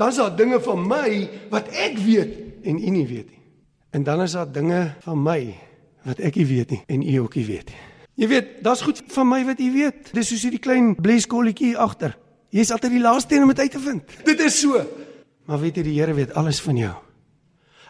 Dan's 0.00 0.16
daar 0.16 0.32
dinge 0.36 0.60
van 0.64 0.80
my 0.88 1.28
wat 1.52 1.68
ek 1.76 1.98
weet 2.00 2.64
en 2.64 2.78
u 2.80 2.90
nie 2.90 3.06
weet 3.06 3.28
nie. 3.28 3.42
En 3.90 4.04
dan 4.06 4.22
is 4.22 4.32
daar 4.32 4.48
dinge 4.52 4.94
van 5.04 5.22
my 5.22 5.40
wat 6.06 6.22
ek 6.24 6.38
nie 6.40 6.46
weet 6.46 6.70
nie 6.70 6.80
en 6.86 7.02
u 7.04 7.16
ook 7.26 7.36
nie 7.36 7.44
weet 7.44 7.72
nie. 7.72 7.80
Jy 8.20 8.28
weet, 8.28 8.48
daar's 8.64 8.82
goed 8.84 9.02
van 9.12 9.28
my 9.28 9.44
wat 9.48 9.60
u 9.60 9.68
weet. 9.72 10.10
Dis 10.16 10.28
soos 10.28 10.42
hierdie 10.44 10.60
klein 10.60 10.94
bleskolletjie 10.96 11.76
agter. 11.80 12.16
Jy's 12.52 12.72
altyd 12.74 12.96
die 12.96 13.04
laaste 13.04 13.36
een 13.36 13.46
om 13.46 13.52
dit 13.52 13.62
uit 13.62 13.70
te 13.76 13.80
vind. 13.80 14.16
Dit 14.24 14.40
is 14.44 14.58
so. 14.60 14.80
Maar 15.48 15.60
weet 15.60 15.80
jy 15.80 15.84
die 15.86 15.96
Here 16.00 16.14
weet 16.14 16.34
alles 16.34 16.60
van 16.60 16.76
jou. 16.76 16.94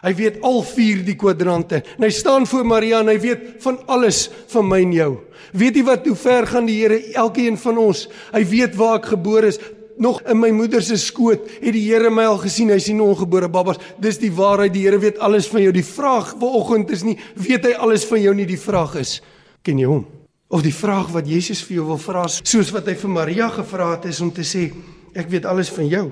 Hy 0.01 0.13
weet 0.17 0.39
al 0.45 0.63
vier 0.65 1.03
die 1.05 1.15
kwadrante. 1.19 1.83
En 1.97 2.07
hy 2.07 2.09
staan 2.13 2.47
voor 2.49 2.65
Maria 2.65 3.03
en 3.03 3.11
hy 3.11 3.19
weet 3.21 3.43
van 3.61 3.77
alles 3.91 4.29
van 4.49 4.65
my 4.65 4.79
en 4.81 4.95
jou. 4.95 5.11
Weet 5.57 5.77
jy 5.77 5.83
wat 5.85 6.07
hoe 6.09 6.15
ver 6.17 6.47
gaan 6.49 6.69
die 6.69 6.79
Here 6.81 6.97
elkeen 7.21 7.59
van 7.61 7.77
ons? 7.77 8.07
Hy 8.33 8.41
weet 8.49 8.77
waar 8.79 8.97
ek 8.97 9.11
gebore 9.13 9.51
is. 9.53 9.59
Nog 10.01 10.23
in 10.25 10.39
my 10.41 10.49
moeder 10.55 10.81
se 10.81 10.97
skoot 10.97 11.45
het 11.59 11.75
die 11.75 11.83
Here 11.85 12.09
my 12.09 12.25
al 12.31 12.41
gesien. 12.41 12.73
Hy 12.73 12.79
sien 12.81 13.03
ongebore 13.03 13.51
babas. 13.53 13.77
Dis 14.01 14.17
die 14.21 14.31
waarheid. 14.33 14.73
Die 14.73 14.87
Here 14.87 14.97
weet 15.01 15.21
alles 15.21 15.49
van 15.51 15.67
jou. 15.67 15.75
Die 15.75 15.85
vraag 15.85 16.33
vanoggend 16.33 16.95
is 16.97 17.05
nie 17.05 17.19
weet 17.37 17.69
hy 17.69 17.75
alles 17.77 18.07
van 18.09 18.25
jou 18.25 18.33
nie. 18.33 18.49
Die 18.49 18.59
vraag 18.59 18.97
is 19.03 19.19
ken 19.61 19.77
jy 19.77 19.85
hom? 19.85 20.05
Of 20.51 20.65
die 20.65 20.73
vraag 20.73 21.13
wat 21.13 21.29
Jesus 21.29 21.61
vir 21.63 21.77
jou 21.77 21.91
wil 21.93 22.01
vra 22.01 22.25
soos 22.31 22.73
wat 22.73 22.89
hy 22.89 22.97
vir 22.97 23.13
Maria 23.13 23.53
gevra 23.53 23.93
het 23.93 24.09
is 24.09 24.19
om 24.25 24.33
te 24.33 24.43
sê 24.47 24.71
ek 25.13 25.29
weet 25.29 25.45
alles 25.45 25.69
van 25.69 25.85
jou. 25.87 26.07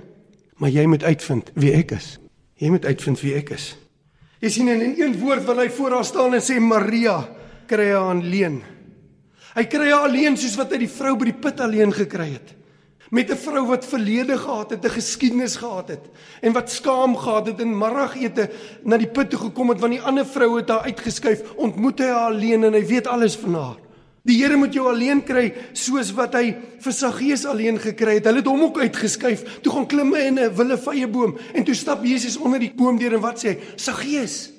Maar 0.62 0.78
jy 0.78 0.86
moet 0.92 1.10
uitvind 1.10 1.50
wie 1.58 1.74
ek 1.74 1.98
is. 1.98 2.20
Jy 2.60 2.70
moet 2.74 2.86
uitvind 2.86 3.22
wie 3.24 3.38
ek 3.40 3.54
is. 3.56 3.72
Jy 4.44 4.52
sien 4.52 4.72
in 4.72 4.84
een 5.00 5.16
woord 5.20 5.46
wat 5.48 5.60
hy 5.62 5.70
voor 5.72 6.00
haar 6.00 6.08
staan 6.08 6.36
en 6.36 6.44
sê 6.44 6.60
Maria 6.64 7.22
kry 7.68 7.90
haar 7.92 8.12
alleen. 8.14 8.62
Hy 9.56 9.66
kry 9.68 9.90
haar 9.90 10.08
alleen 10.08 10.38
soos 10.40 10.58
wat 10.60 10.72
hy 10.76 10.84
die 10.84 10.92
vrou 10.92 11.16
by 11.20 11.30
die 11.32 11.40
put 11.40 11.60
alleen 11.64 11.92
gekry 11.96 12.30
het. 12.36 12.56
Met 13.12 13.32
'n 13.32 13.42
vrou 13.42 13.66
wat 13.68 13.86
verlede 13.86 14.38
gehad 14.38 14.70
het, 14.70 14.86
'n 14.86 14.90
geskiedenis 14.90 15.56
gehad 15.56 15.88
het 15.90 16.06
en 16.42 16.54
wat 16.54 16.70
skaam 16.70 17.18
gehad 17.18 17.48
het 17.48 17.60
en 17.60 17.78
middagete 17.78 18.50
na 18.84 18.98
die 18.98 19.08
put 19.10 19.30
toe 19.30 19.40
gekom 19.40 19.70
het 19.70 19.80
want 19.80 19.94
die 19.94 20.02
ander 20.02 20.26
vrou 20.26 20.58
het 20.58 20.70
haar 20.70 20.86
uitgeskuif, 20.86 21.42
ontmoet 21.56 22.00
hy 22.00 22.06
haar 22.06 22.32
alleen 22.32 22.64
en 22.64 22.74
hy 22.74 22.86
weet 22.86 23.08
alles 23.08 23.36
van 23.36 23.54
haar. 23.54 23.78
Die 24.28 24.36
Here 24.42 24.58
moet 24.60 24.74
jou 24.76 24.86
alleen 24.90 25.22
kry 25.24 25.48
soos 25.78 26.12
wat 26.18 26.36
hy 26.36 26.52
vir 26.84 26.96
Saggeus 26.96 27.46
alleen 27.48 27.80
gekry 27.80 28.18
het. 28.20 28.28
Hulle 28.28 28.42
het 28.44 28.50
hom 28.52 28.66
ook 28.68 28.82
uitgeskuif. 28.84 29.46
Toe 29.64 29.74
gaan 29.74 29.88
klim 29.88 30.14
hy 30.14 30.28
in 30.28 30.40
'n 30.40 30.56
willevye 30.56 31.08
boom 31.08 31.38
en 31.54 31.64
toe 31.64 31.76
stap 31.76 32.04
Jesus 32.04 32.38
onder 32.38 32.60
die 32.60 32.74
boom 32.76 32.98
deur 32.98 33.14
en 33.14 33.22
wat 33.22 33.40
sê 33.40 33.56
hy? 33.56 33.58
Saggeus. 33.76 34.52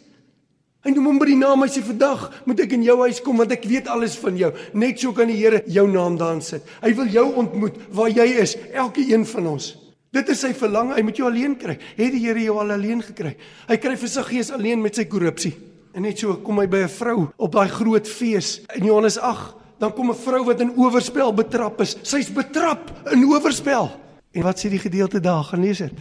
Hy 0.81 0.91
noem 0.91 1.07
hom 1.07 1.19
by 1.19 1.27
die 1.27 1.37
naam. 1.37 1.61
Hy 1.61 1.69
sê 1.69 1.83
vandag 1.83 2.43
moet 2.47 2.61
ek 2.61 2.73
in 2.73 2.83
jou 2.83 2.97
huis 3.05 3.21
kom 3.21 3.37
want 3.37 3.53
ek 3.53 3.65
weet 3.65 3.89
alles 3.89 4.17
van 4.17 4.37
jou. 4.37 4.53
Net 4.73 4.99
so 4.99 5.13
kan 5.13 5.29
die 5.29 5.37
Here 5.37 5.63
jou 5.67 5.87
naam 5.87 6.17
daar 6.17 6.41
sit. 6.43 6.63
Hy 6.83 6.95
wil 6.95 7.07
jou 7.07 7.35
ontmoet 7.37 7.75
waar 7.93 8.09
jy 8.09 8.41
is, 8.41 8.57
elke 8.73 9.05
een 9.05 9.27
van 9.27 9.47
ons. 9.47 9.77
Dit 10.11 10.29
is 10.29 10.41
sy 10.41 10.55
verlang. 10.55 10.95
Hy 10.97 11.03
moet 11.03 11.17
jou 11.17 11.29
alleen 11.29 11.57
kry. 11.57 11.79
Het 11.97 12.13
die 12.13 12.27
Here 12.27 12.41
jou 12.41 12.59
al 12.59 12.73
alleen 12.73 13.03
gekry? 13.03 13.37
Hy 13.69 13.77
kry 13.77 13.97
vir 13.97 14.09
Saggeus 14.09 14.51
alleen 14.51 14.81
met 14.81 14.97
sy 14.97 15.05
korrupsie. 15.05 15.70
En 15.93 16.03
net 16.03 16.19
so 16.19 16.37
kom 16.45 16.61
hy 16.63 16.69
by 16.71 16.85
'n 16.85 16.89
vrou 16.89 17.29
op 17.37 17.53
daai 17.53 17.69
groot 17.69 18.09
fees 18.09 18.61
in 18.77 18.85
Johannes 18.85 19.19
8, 19.19 19.55
dan 19.79 19.93
kom 19.93 20.11
'n 20.11 20.15
vrou 20.15 20.45
wat 20.45 20.61
in 20.61 20.77
oorspel 20.77 21.35
betrap 21.35 21.81
is. 21.81 21.97
Sy's 22.03 22.31
betrap 22.33 23.09
in 23.13 23.25
oorspel. 23.25 23.91
En 24.33 24.43
wat 24.43 24.59
sê 24.59 24.69
die 24.69 24.79
gedeelte 24.79 25.21
daar? 25.21 25.45
Gaan 25.45 25.61
lees 25.61 25.79
dit. 25.79 25.93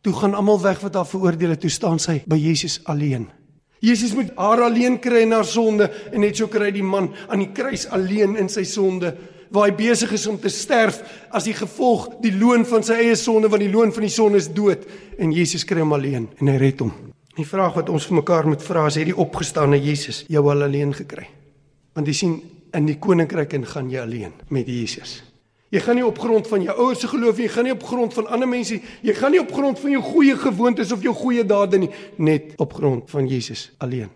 Toe 0.00 0.12
gaan 0.12 0.34
almal 0.34 0.60
weg 0.60 0.80
wat 0.80 0.94
haar 0.94 1.06
veroordeel 1.06 1.50
het, 1.50 1.60
toe 1.60 1.70
staan 1.70 1.98
sy 1.98 2.22
by 2.26 2.36
Jesus 2.36 2.80
alleen. 2.84 3.28
Jesus 3.80 4.14
moet 4.14 4.30
haar 4.36 4.62
alleen 4.62 4.98
kry 4.98 5.22
in 5.22 5.32
haar 5.32 5.44
sonde 5.44 5.90
en 6.12 6.20
net 6.20 6.36
so 6.36 6.48
kry 6.50 6.70
die 6.74 6.82
man 6.82 7.12
aan 7.28 7.38
die 7.38 7.52
kruis 7.54 7.86
alleen 7.86 8.36
in 8.36 8.48
sy 8.48 8.64
sonde 8.64 9.12
waar 9.50 9.68
hy 9.68 9.74
besig 9.78 10.12
is 10.12 10.26
om 10.26 10.38
te 10.38 10.50
sterf 10.52 10.98
as 11.30 11.44
die 11.44 11.54
gevolg 11.56 12.08
die 12.20 12.34
loon 12.34 12.66
van 12.68 12.82
sy 12.82 12.98
eie 13.04 13.16
sonde 13.16 13.48
want 13.48 13.62
die 13.62 13.72
loon 13.72 13.92
van 13.94 14.02
die 14.02 14.12
sonde 14.12 14.42
is 14.42 14.50
dood 14.52 14.82
en 15.18 15.32
Jesus 15.32 15.64
kry 15.64 15.80
hom 15.80 15.94
alleen 15.96 16.26
en 16.40 16.50
hy 16.50 16.56
red 16.58 16.82
hom. 16.82 16.92
Die 17.38 17.46
vraag 17.46 17.76
wat 17.78 17.90
ons 17.92 18.06
vir 18.08 18.18
mekaar 18.18 18.48
moet 18.50 18.62
vra 18.62 18.86
is: 18.90 18.98
het 18.98 19.06
die 19.12 19.16
opgestane 19.16 19.78
Jesus 19.78 20.24
jou 20.28 20.42
al 20.50 20.66
alleen 20.66 20.94
gekry? 20.94 21.28
Want 21.94 22.10
jy 22.10 22.14
sien, 22.14 22.36
in 22.74 22.86
die 22.88 22.98
koninkryk 23.00 23.54
en 23.56 23.64
gaan 23.66 23.88
jy 23.90 24.02
alleen 24.02 24.34
met 24.52 24.66
Jesus. 24.68 25.22
Jy 25.72 25.80
gaan 25.84 25.98
nie 26.00 26.04
op 26.04 26.18
grond 26.20 26.48
van 26.48 26.62
jou 26.64 26.74
ouers 26.80 27.00
se 27.00 27.08
geloof 27.08 27.36
nie, 27.36 27.46
jy 27.46 27.52
gaan 27.52 27.66
nie 27.68 27.74
op 27.74 27.84
grond 27.84 28.14
van 28.16 28.28
ander 28.32 28.48
mense, 28.48 28.78
jy 29.04 29.14
gaan 29.16 29.34
nie 29.34 29.40
op 29.40 29.52
grond 29.52 29.80
van 29.80 29.92
jou 29.92 30.02
goeie 30.04 30.36
gewoontes 30.40 30.92
of 30.92 31.04
jou 31.04 31.12
goeie 31.16 31.44
dade 31.44 31.80
nie, 31.80 31.90
net 32.16 32.54
op 32.56 32.72
grond 32.76 33.10
van 33.12 33.28
Jesus 33.28 33.68
alleen. 33.84 34.08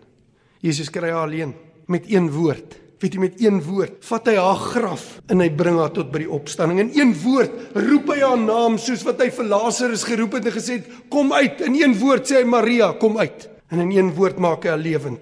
Jesus 0.65 0.89
kry 0.89 1.11
haar 1.13 1.27
alleen 1.27 1.53
met 1.85 2.09
een 2.09 2.31
woord. 2.33 2.79
Weet 3.03 3.17
jy 3.17 3.19
met 3.19 3.41
een 3.43 3.57
woord, 3.59 3.97
vat 4.07 4.29
hy 4.31 4.37
haar 4.39 4.59
graf 4.63 5.01
en 5.27 5.41
hy 5.43 5.49
bring 5.59 5.75
haar 5.75 5.91
tot 5.91 6.07
by 6.13 6.21
die 6.21 6.29
opstanding. 6.31 6.77
In 6.85 6.91
een 6.95 7.09
woord 7.19 7.75
roep 7.75 8.13
hy 8.13 8.21
haar 8.21 8.39
naam 8.39 8.77
soos 8.79 9.03
wat 9.03 9.19
hy 9.19 9.27
vir 9.35 9.49
Lazarus 9.51 10.05
geroep 10.07 10.37
het 10.37 10.47
en 10.47 10.55
gesê 10.55 10.77
het, 10.77 10.87
"Kom 11.11 11.33
uit." 11.33 11.59
In 11.67 11.75
een 11.75 11.97
woord 11.99 12.23
sê 12.31 12.39
hy 12.39 12.45
Maria, 12.47 12.93
"Kom 12.93 13.17
uit." 13.17 13.49
En 13.71 13.79
in 13.79 13.91
een 13.91 14.13
woord 14.13 14.39
maak 14.39 14.63
hy 14.63 14.69
haar 14.69 14.79
lewend. 14.79 15.19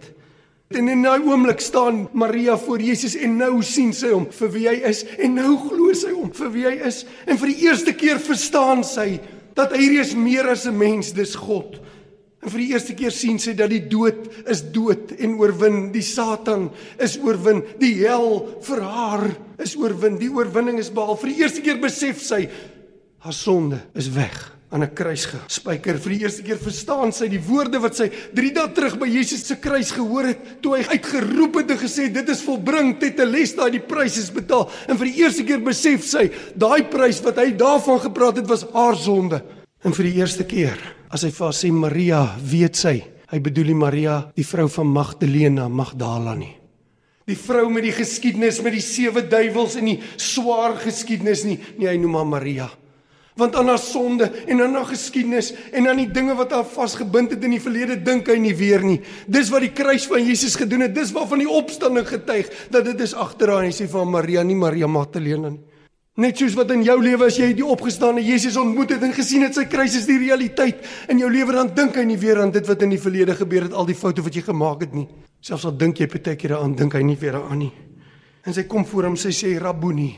En 0.69 0.87
in 0.87 1.01
'n 1.01 1.27
oomblik 1.27 1.59
staan 1.59 2.09
Maria 2.13 2.57
voor 2.57 2.79
Jesus 2.79 3.15
en 3.15 3.37
nou 3.37 3.63
sien 3.63 3.93
sy 3.93 4.09
hom 4.09 4.27
vir 4.29 4.51
wie 4.51 4.67
hy 4.67 4.81
is 4.85 5.03
en 5.17 5.33
nou 5.33 5.57
glo 5.57 5.93
sy 5.93 6.11
hom 6.11 6.31
vir 6.33 6.51
wie 6.51 6.65
hy 6.65 6.77
is 6.85 7.05
en 7.25 7.37
vir 7.37 7.47
die 7.47 7.61
eerste 7.65 7.93
keer 7.93 8.19
verstaan 8.19 8.83
sy 8.83 9.19
dat 9.55 9.71
hy 9.71 9.99
is 9.99 10.15
meer 10.15 10.47
as 10.47 10.65
'n 10.65 10.77
mens, 10.77 11.11
dis 11.11 11.35
God. 11.35 11.79
En 12.41 12.49
vir 12.49 12.63
die 12.63 12.71
eerste 12.73 12.95
keer 12.97 13.13
sien 13.13 13.37
sy 13.41 13.53
dat 13.57 13.69
die 13.69 13.83
dood 13.85 14.25
is 14.49 14.63
dood 14.73 15.13
en 15.21 15.35
oorwin, 15.37 15.91
die 15.93 16.05
Satan 16.05 16.71
is 17.01 17.19
oorwin, 17.21 17.61
die 17.81 17.93
hel 17.99 18.39
vir 18.65 18.81
haar 18.81 19.27
is 19.61 19.75
oorwin, 19.77 20.17
die 20.17 20.31
oorwinning 20.33 20.79
is 20.81 20.89
behaal. 20.93 21.19
Vir 21.21 21.35
die 21.35 21.43
eerste 21.43 21.61
keer 21.61 21.77
besef 21.81 22.23
sy 22.25 22.47
haar 23.21 23.37
sonde 23.37 23.77
is 23.93 24.09
weg 24.15 24.39
aan 24.71 24.81
'n 24.83 24.93
kruis 24.95 25.27
gespyker. 25.27 25.99
Vir 25.99 26.13
die 26.15 26.21
eerste 26.23 26.41
keer 26.41 26.57
verstaan 26.57 27.11
sy 27.11 27.27
die 27.27 27.41
woorde 27.45 27.77
wat 27.79 27.95
sy 27.95 28.09
3 28.09 28.53
dae 28.55 28.73
terug 28.73 28.97
by 28.97 29.05
Jesus 29.05 29.45
se 29.45 29.55
kruis 29.55 29.91
gehoor 29.91 30.31
het 30.31 30.61
toe 30.61 30.77
hy 30.77 30.83
uitgeroep 30.95 31.55
het 31.55 31.71
en 31.71 31.77
gesê 31.77 32.07
dit 32.09 32.29
is 32.29 32.41
volbring, 32.41 32.97
tetelestai, 32.97 33.69
die 33.71 33.85
prys 33.85 34.17
is 34.17 34.31
betaal. 34.31 34.69
En 34.87 34.97
vir 34.97 35.05
die 35.11 35.21
eerste 35.21 35.43
keer 35.43 35.59
besef 35.59 36.03
sy 36.03 36.31
daai 36.55 36.89
prys 36.89 37.21
wat 37.21 37.37
hy 37.37 37.51
daarvan 37.51 37.99
gepraat 37.99 38.37
het 38.37 38.47
was 38.47 38.65
haar 38.73 38.95
sonde. 38.95 39.43
En 39.83 39.93
vir 39.93 40.05
die 40.05 40.17
eerste 40.17 40.43
keer 40.43 41.00
as 41.11 41.25
hy 41.27 41.31
vir 41.35 41.45
haar 41.47 41.57
sê 41.57 41.71
Maria, 41.75 42.21
weet 42.39 42.79
sy, 42.79 42.95
hy 43.31 43.39
bedoel 43.43 43.71
die 43.71 43.77
Maria, 43.77 44.17
die 44.35 44.47
vrou 44.47 44.67
van 44.71 44.91
Magdalena, 44.91 45.67
Magdala 45.69 46.35
nie. 46.39 46.53
Die 47.29 47.37
vrou 47.37 47.67
met 47.71 47.85
die 47.85 47.95
geskiedenis 47.95 48.59
met 48.63 48.73
die 48.75 48.83
sewe 48.83 49.23
duiwels 49.23 49.77
en 49.79 49.91
die 49.91 49.99
swaar 50.19 50.79
geskiedenis 50.81 51.45
nie, 51.47 51.59
nie 51.77 51.87
hy 51.87 51.97
noem 52.01 52.17
haar 52.19 52.31
Maria 52.35 52.69
want 53.41 53.55
aan 53.55 53.71
haar 53.71 53.79
sonde 53.79 54.27
en 54.45 54.61
aan 54.61 54.75
haar 54.75 54.85
geskiedenis 54.85 55.53
en 55.71 55.87
aan 55.87 56.01
die 56.01 56.09
dinge 56.11 56.35
wat 56.35 56.51
haar 56.51 56.67
vasgebind 56.67 57.31
het 57.31 57.43
in 57.47 57.55
die 57.55 57.63
verlede 57.63 57.97
dink 58.03 58.29
hy 58.29 58.37
nie 58.41 58.53
weer 58.57 58.83
nie. 58.85 58.99
Dis 59.25 59.49
wat 59.53 59.63
die 59.65 59.73
kruis 59.75 60.05
van 60.09 60.23
Jesus 60.25 60.57
gedoen 60.59 60.85
het. 60.85 60.95
Dis 60.95 61.13
waarvan 61.15 61.41
die 61.43 61.49
opstanding 61.49 62.07
getuig 62.07 62.51
dat 62.73 62.85
dit 62.89 63.03
is 63.07 63.15
agter 63.15 63.53
haar 63.53 63.65
en 63.65 63.71
hy 63.71 63.75
sê 63.75 63.87
van 63.91 64.11
Maria 64.11 64.43
nie 64.43 64.59
Maria 64.59 64.89
Magdalena 64.91 65.53
nie. 65.55 65.63
Net 66.21 66.37
soos 66.37 66.53
wat 66.57 66.69
in 66.75 66.83
jou 66.85 66.97
lewe 67.01 67.25
as 67.31 67.37
jy 67.39 67.47
die 67.57 67.65
opgestane 67.65 68.21
Jesus 68.21 68.57
ontmoet 68.59 68.91
het 68.93 69.03
en 69.07 69.13
gesien 69.15 69.41
het 69.45 69.55
sy 69.57 69.63
kruis 69.65 69.95
is 69.97 70.05
die 70.05 70.19
realiteit 70.21 70.83
in 71.09 71.21
jou 71.21 71.29
lewe 71.31 71.55
dan 71.55 71.71
dink 71.73 71.95
hy 71.97 72.03
nie 72.05 72.17
weer 72.21 72.43
aan 72.43 72.51
dit 72.53 72.67
wat 72.67 72.83
in 72.85 72.91
die 72.93 73.01
verlede 73.01 73.33
gebeur 73.39 73.65
het 73.65 73.73
al 73.73 73.87
die 73.89 73.97
foute 73.97 74.21
wat 74.21 74.35
jy 74.37 74.43
gemaak 74.45 74.83
het 74.85 74.93
nie. 74.93 75.07
Selfs 75.41 75.65
al 75.65 75.73
dink 75.73 76.01
jy 76.03 76.09
baie 76.11 76.35
keer 76.35 76.53
daaraan 76.53 76.75
dink 76.77 76.93
hy 76.93 77.01
nie 77.07 77.17
weer 77.17 77.39
daaraan 77.39 77.63
nie. 77.63 77.71
En 78.45 78.53
sy 78.53 78.67
kom 78.69 78.85
voor 78.85 79.09
hom 79.09 79.17
sy 79.17 79.33
sê 79.33 79.55
Rabboni 79.61 80.11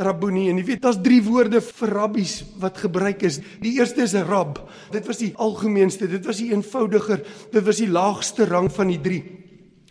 Rabboni 0.00 0.46
en 0.48 0.60
jy 0.60 0.64
weet 0.68 0.84
daar's 0.84 1.00
drie 1.02 1.20
woorde 1.24 1.60
vir 1.64 1.92
rabbies 1.92 2.36
wat 2.62 2.78
gebruik 2.80 3.24
is. 3.26 3.40
Die 3.60 3.74
eerste 3.78 4.02
is 4.02 4.14
'n 4.14 4.24
rab. 4.24 4.70
Dit 4.92 5.06
was 5.06 5.18
die 5.18 5.34
algemeenste, 5.36 6.06
dit 6.08 6.24
was 6.24 6.38
die 6.38 6.52
eenvoudiger, 6.52 7.20
dit 7.52 7.64
was 7.64 7.76
die 7.76 7.90
laagste 7.90 8.46
rang 8.46 8.70
van 8.72 8.88
die 8.88 9.00
drie. 9.00 9.24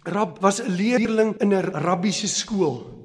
Rab 0.03 0.39
was 0.41 0.61
'n 0.61 0.71
leerling 0.71 1.35
in 1.41 1.53
'n 1.53 1.71
rabbiese 1.73 2.27
skool. 2.27 2.98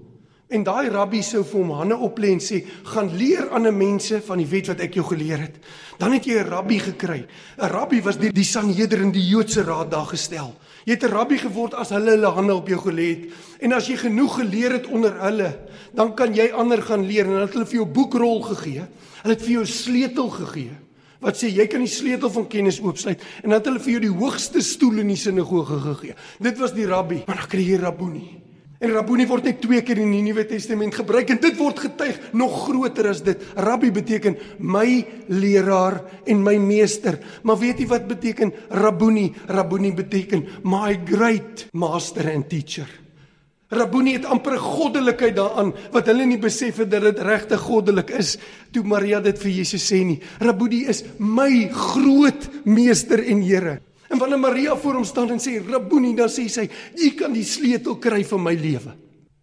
En 0.55 0.63
daai 0.63 0.87
rabbi 0.93 1.19
sou 1.27 1.43
vir 1.43 1.59
hom 1.59 1.73
hande 1.75 1.97
oplê 1.99 2.31
en 2.31 2.41
sê: 2.43 2.63
"Gaan 2.87 3.11
leer 3.19 3.51
aan 3.51 3.67
'n 3.67 3.77
mense 3.77 4.21
van 4.23 4.39
die 4.39 4.47
wet 4.47 4.69
wat 4.69 4.81
ek 4.81 4.95
jou 4.95 5.05
geleer 5.05 5.39
het." 5.39 5.57
Dan 5.99 6.13
het 6.13 6.25
jy 6.25 6.39
'n 6.39 6.49
rabbi 6.49 6.79
gekry. 6.79 7.27
'n 7.59 7.69
Rabbi 7.69 8.03
was 8.03 8.19
deur 8.19 8.33
die 8.33 8.45
Sanhedrin, 8.45 9.11
die 9.11 9.29
Joodse 9.29 9.63
raad 9.63 9.91
daar 9.91 10.07
gestel. 10.07 10.55
Jy 10.85 10.93
het 10.93 11.03
'n 11.03 11.11
rabbi 11.11 11.39
geword 11.39 11.75
as 11.75 11.91
hulle 11.91 12.11
hulle 12.11 12.27
hande 12.27 12.55
op 12.55 12.69
jou 12.69 12.79
gelê 12.79 13.09
het. 13.09 13.33
En 13.61 13.73
as 13.73 13.87
jy 13.87 13.97
genoeg 13.97 14.35
geleer 14.35 14.73
het 14.73 14.87
onder 14.87 15.21
hulle, 15.21 15.59
dan 15.95 16.15
kan 16.15 16.35
jy 16.35 16.53
ander 16.53 16.83
gaan 16.83 17.07
leer 17.07 17.25
en 17.25 17.33
hulle 17.33 17.47
het 17.47 17.69
vir 17.69 17.79
jou 17.79 17.87
boekrol 17.87 18.43
gegee. 18.43 18.83
Hulle 19.23 19.35
het 19.35 19.43
vir 19.43 19.53
jou 19.53 19.67
sleutel 19.67 20.31
gegee 20.31 20.71
wat 21.21 21.37
sê 21.37 21.49
jy 21.49 21.67
kan 21.67 21.81
die 21.81 21.89
sleutel 21.89 22.31
van 22.31 22.47
kennis 22.47 22.81
oopsluit 22.81 23.21
en 23.43 23.51
dan 23.51 23.59
het 23.59 23.67
hulle 23.67 23.81
vir 23.81 23.93
jou 23.93 24.01
die 24.01 24.19
hoogste 24.19 24.61
stoel 24.61 24.99
in 24.99 25.09
die 25.09 25.17
sinagoge 25.17 25.81
gegee. 25.81 26.15
Dit 26.39 26.59
was 26.59 26.75
die 26.75 26.87
rabbi, 26.87 27.23
maar 27.27 27.37
dan 27.37 27.49
kry 27.49 27.63
jy 27.63 27.79
rabboni. 27.81 28.54
En 28.83 28.91
rabboni 28.91 29.27
word 29.31 29.47
net 29.47 29.61
twee 29.63 29.83
keer 29.87 30.01
in 30.03 30.11
die 30.11 30.23
Nuwe 30.25 30.45
Testament 30.49 30.97
gebruik 30.99 31.31
en 31.31 31.39
dit 31.43 31.55
word 31.61 31.79
getuig 31.85 32.19
nog 32.35 32.57
groter 32.65 33.09
as 33.13 33.23
dit. 33.23 33.41
Rabbi 33.55 33.93
beteken 33.95 34.37
my 34.59 35.05
leraar 35.31 36.01
en 36.27 36.43
my 36.43 36.57
meester. 36.59 37.21
Maar 37.47 37.61
weet 37.63 37.85
jy 37.85 37.87
wat 37.93 38.09
beteken 38.11 38.53
rabboni? 38.75 39.31
Rabboni 39.47 39.95
beteken 39.95 40.47
my 40.67 40.99
great 41.07 41.69
master 41.73 42.33
and 42.35 42.51
teacher. 42.51 42.91
Rabboni 43.75 44.13
het 44.19 44.27
amper 44.27 44.55
'n 44.55 44.59
goddelikheid 44.59 45.37
daaraan 45.37 45.73
wat 45.91 46.07
hulle 46.07 46.27
nie 46.27 46.39
besef 46.39 46.77
het 46.77 46.91
dat 46.91 47.03
dit 47.03 47.19
regtig 47.19 47.61
goddelik 47.61 48.11
is 48.11 48.39
toe 48.71 48.83
Maria 48.83 49.21
dit 49.21 49.39
vir 49.39 49.51
Jesus 49.51 49.93
sê 49.93 50.05
nie. 50.05 50.21
Rabboni 50.41 50.87
is 50.87 51.05
my 51.19 51.69
groot 51.73 52.49
meester 52.65 53.19
en 53.19 53.43
Here. 53.43 53.81
En 54.15 54.21
wanneer 54.21 54.39
Maria 54.39 54.77
voor 54.79 54.95
hom 54.95 55.05
staan 55.05 55.33
en 55.35 55.41
sê 55.43 55.57
Rabboni, 55.59 56.13
dan 56.15 56.31
sê 56.31 56.47
sy, 56.47 56.69
"U 56.95 57.09
kan 57.19 57.33
die 57.33 57.43
sleutel 57.45 57.97
kry 57.99 58.25
van 58.25 58.43
my 58.43 58.55
lewe. 58.55 58.95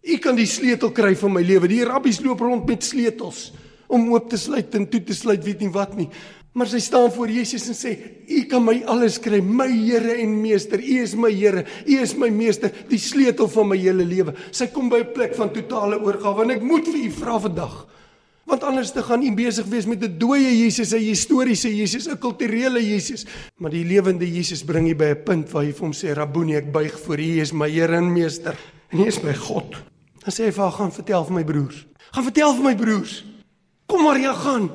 U 0.02 0.16
kan 0.16 0.34
die 0.34 0.46
sleutel 0.46 0.90
kry 0.90 1.14
van 1.14 1.32
my 1.32 1.42
lewe." 1.42 1.68
Die 1.68 1.84
rabbies 1.84 2.20
loop 2.20 2.40
rond 2.40 2.66
met 2.66 2.82
sleutels 2.82 3.52
om 3.88 4.12
oop 4.12 4.30
te 4.30 4.36
sluit 4.36 4.74
en 4.74 4.88
toe 4.88 5.02
te 5.04 5.14
sluit, 5.14 5.44
weet 5.44 5.60
nie 5.60 5.68
wat 5.68 5.96
nie. 5.96 6.08
Maar 6.54 6.66
sy 6.66 6.78
staan 6.78 7.12
voor 7.12 7.28
Jesus 7.28 7.68
en 7.68 7.74
sê, 7.74 7.98
"U 8.28 8.44
kan 8.44 8.64
my 8.64 8.82
alles 8.86 9.18
kry, 9.18 9.40
my 9.40 9.68
Here 9.68 10.14
en 10.14 10.40
Meester. 10.40 10.78
U 10.80 11.02
is 11.02 11.14
my 11.14 11.30
Here, 11.30 11.64
U 11.86 12.00
is 12.00 12.14
my 12.14 12.30
Meester, 12.30 12.72
die 12.88 12.98
sleutel 12.98 13.48
van 13.48 13.68
my 13.68 13.76
hele 13.76 14.04
lewe." 14.04 14.34
Sy 14.50 14.66
kom 14.66 14.88
by 14.88 15.00
'n 15.00 15.12
plek 15.12 15.34
van 15.34 15.52
totale 15.52 16.00
oorgawe 16.00 16.42
en 16.42 16.50
ek 16.50 16.62
moet 16.62 16.86
vir 16.86 17.04
u 17.04 17.10
vra 17.10 17.38
vandag. 17.38 17.86
Want 18.52 18.64
anders 18.68 18.90
te 18.92 19.00
gaan 19.00 19.22
u 19.24 19.30
besig 19.32 19.64
wees 19.72 19.86
met 19.88 20.02
'n 20.04 20.18
dooie 20.18 20.52
Jesus, 20.58 20.92
'n 20.92 21.00
historiese 21.00 21.76
Jesus, 21.76 22.06
'n 22.06 22.18
kulturele 22.18 22.84
Jesus, 22.84 23.24
maar 23.56 23.70
die 23.70 23.84
lewende 23.84 24.32
Jesus 24.32 24.64
bring 24.64 24.88
u 24.88 24.94
by 24.94 25.04
'n 25.04 25.22
punt 25.24 25.50
waar 25.50 25.64
jy 25.64 25.72
vir 25.72 25.80
hom 25.80 25.92
sê 25.92 26.12
Rabboni, 26.12 26.54
ek 26.54 26.72
buig 26.72 27.00
voor 27.00 27.18
U, 27.18 27.22
U 27.22 27.40
is 27.40 27.52
my 27.52 27.70
Here 27.70 27.96
en 27.96 28.12
Meester 28.12 28.58
en 28.90 28.98
U 28.98 29.06
is 29.06 29.22
my 29.22 29.34
God. 29.34 29.70
Dan 30.24 30.32
sê 30.32 30.44
hy 30.44 30.52
vir 30.52 30.62
haar 30.62 30.72
gaan 30.72 30.92
vertel 30.92 31.24
vir 31.24 31.34
my 31.34 31.44
broers. 31.44 31.86
Gaan 32.12 32.24
vertel 32.24 32.54
vir 32.54 32.64
my 32.64 32.74
broers. 32.74 33.24
Kom 33.86 34.02
maar 34.02 34.18
jy 34.18 34.34
gaan. 34.34 34.70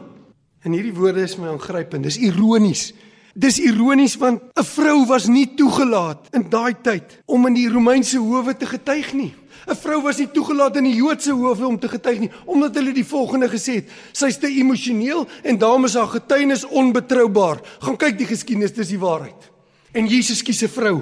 En 0.63 0.72
hierdie 0.72 0.94
woorde 0.94 1.22
is 1.22 1.38
my 1.38 1.48
aangrypend. 1.48 2.04
Dis 2.04 2.18
ironies. 2.18 2.94
Dis 3.36 3.60
ironies 3.60 4.18
want 4.18 4.42
'n 4.42 4.63
vrou 4.63 5.06
was 5.06 5.28
nie 5.28 5.54
toegelaat 5.56 6.28
in 6.34 6.50
daai 6.50 6.74
tyd 6.82 7.22
om 7.26 7.46
in 7.46 7.54
die 7.54 7.70
Romeinse 7.70 8.18
howe 8.18 8.58
te 8.58 8.66
getuig 8.66 9.13
nie. 9.13 9.34
'n 9.67 9.75
Vrou 9.75 10.01
was 10.01 10.17
nie 10.17 10.30
toegelaat 10.32 10.77
in 10.80 10.88
die 10.88 10.95
Joodse 10.95 11.32
howe 11.32 11.67
om 11.67 11.80
te 11.80 11.89
getuig 11.91 12.19
nie, 12.19 12.32
omdat 12.45 12.75
hulle 12.75 12.93
die 12.95 13.06
volgende 13.06 13.49
gesê 13.51 13.82
het: 13.82 13.91
Sy's 14.13 14.38
te 14.39 14.47
emosioneel 14.47 15.27
en 15.43 15.58
daarom 15.58 15.86
is 15.86 15.95
haar 15.95 16.08
getuienis 16.08 16.63
onbetroubaar. 16.63 17.60
Gaan 17.80 17.97
kyk 17.97 18.17
die 18.17 18.27
geskiedenis, 18.27 18.73
dis 18.73 18.95
die 18.95 18.99
waarheid. 18.99 19.51
En 19.91 20.08
Jesus 20.08 20.41
kies 20.43 20.63
'n 20.63 20.71
vrou. 20.71 21.01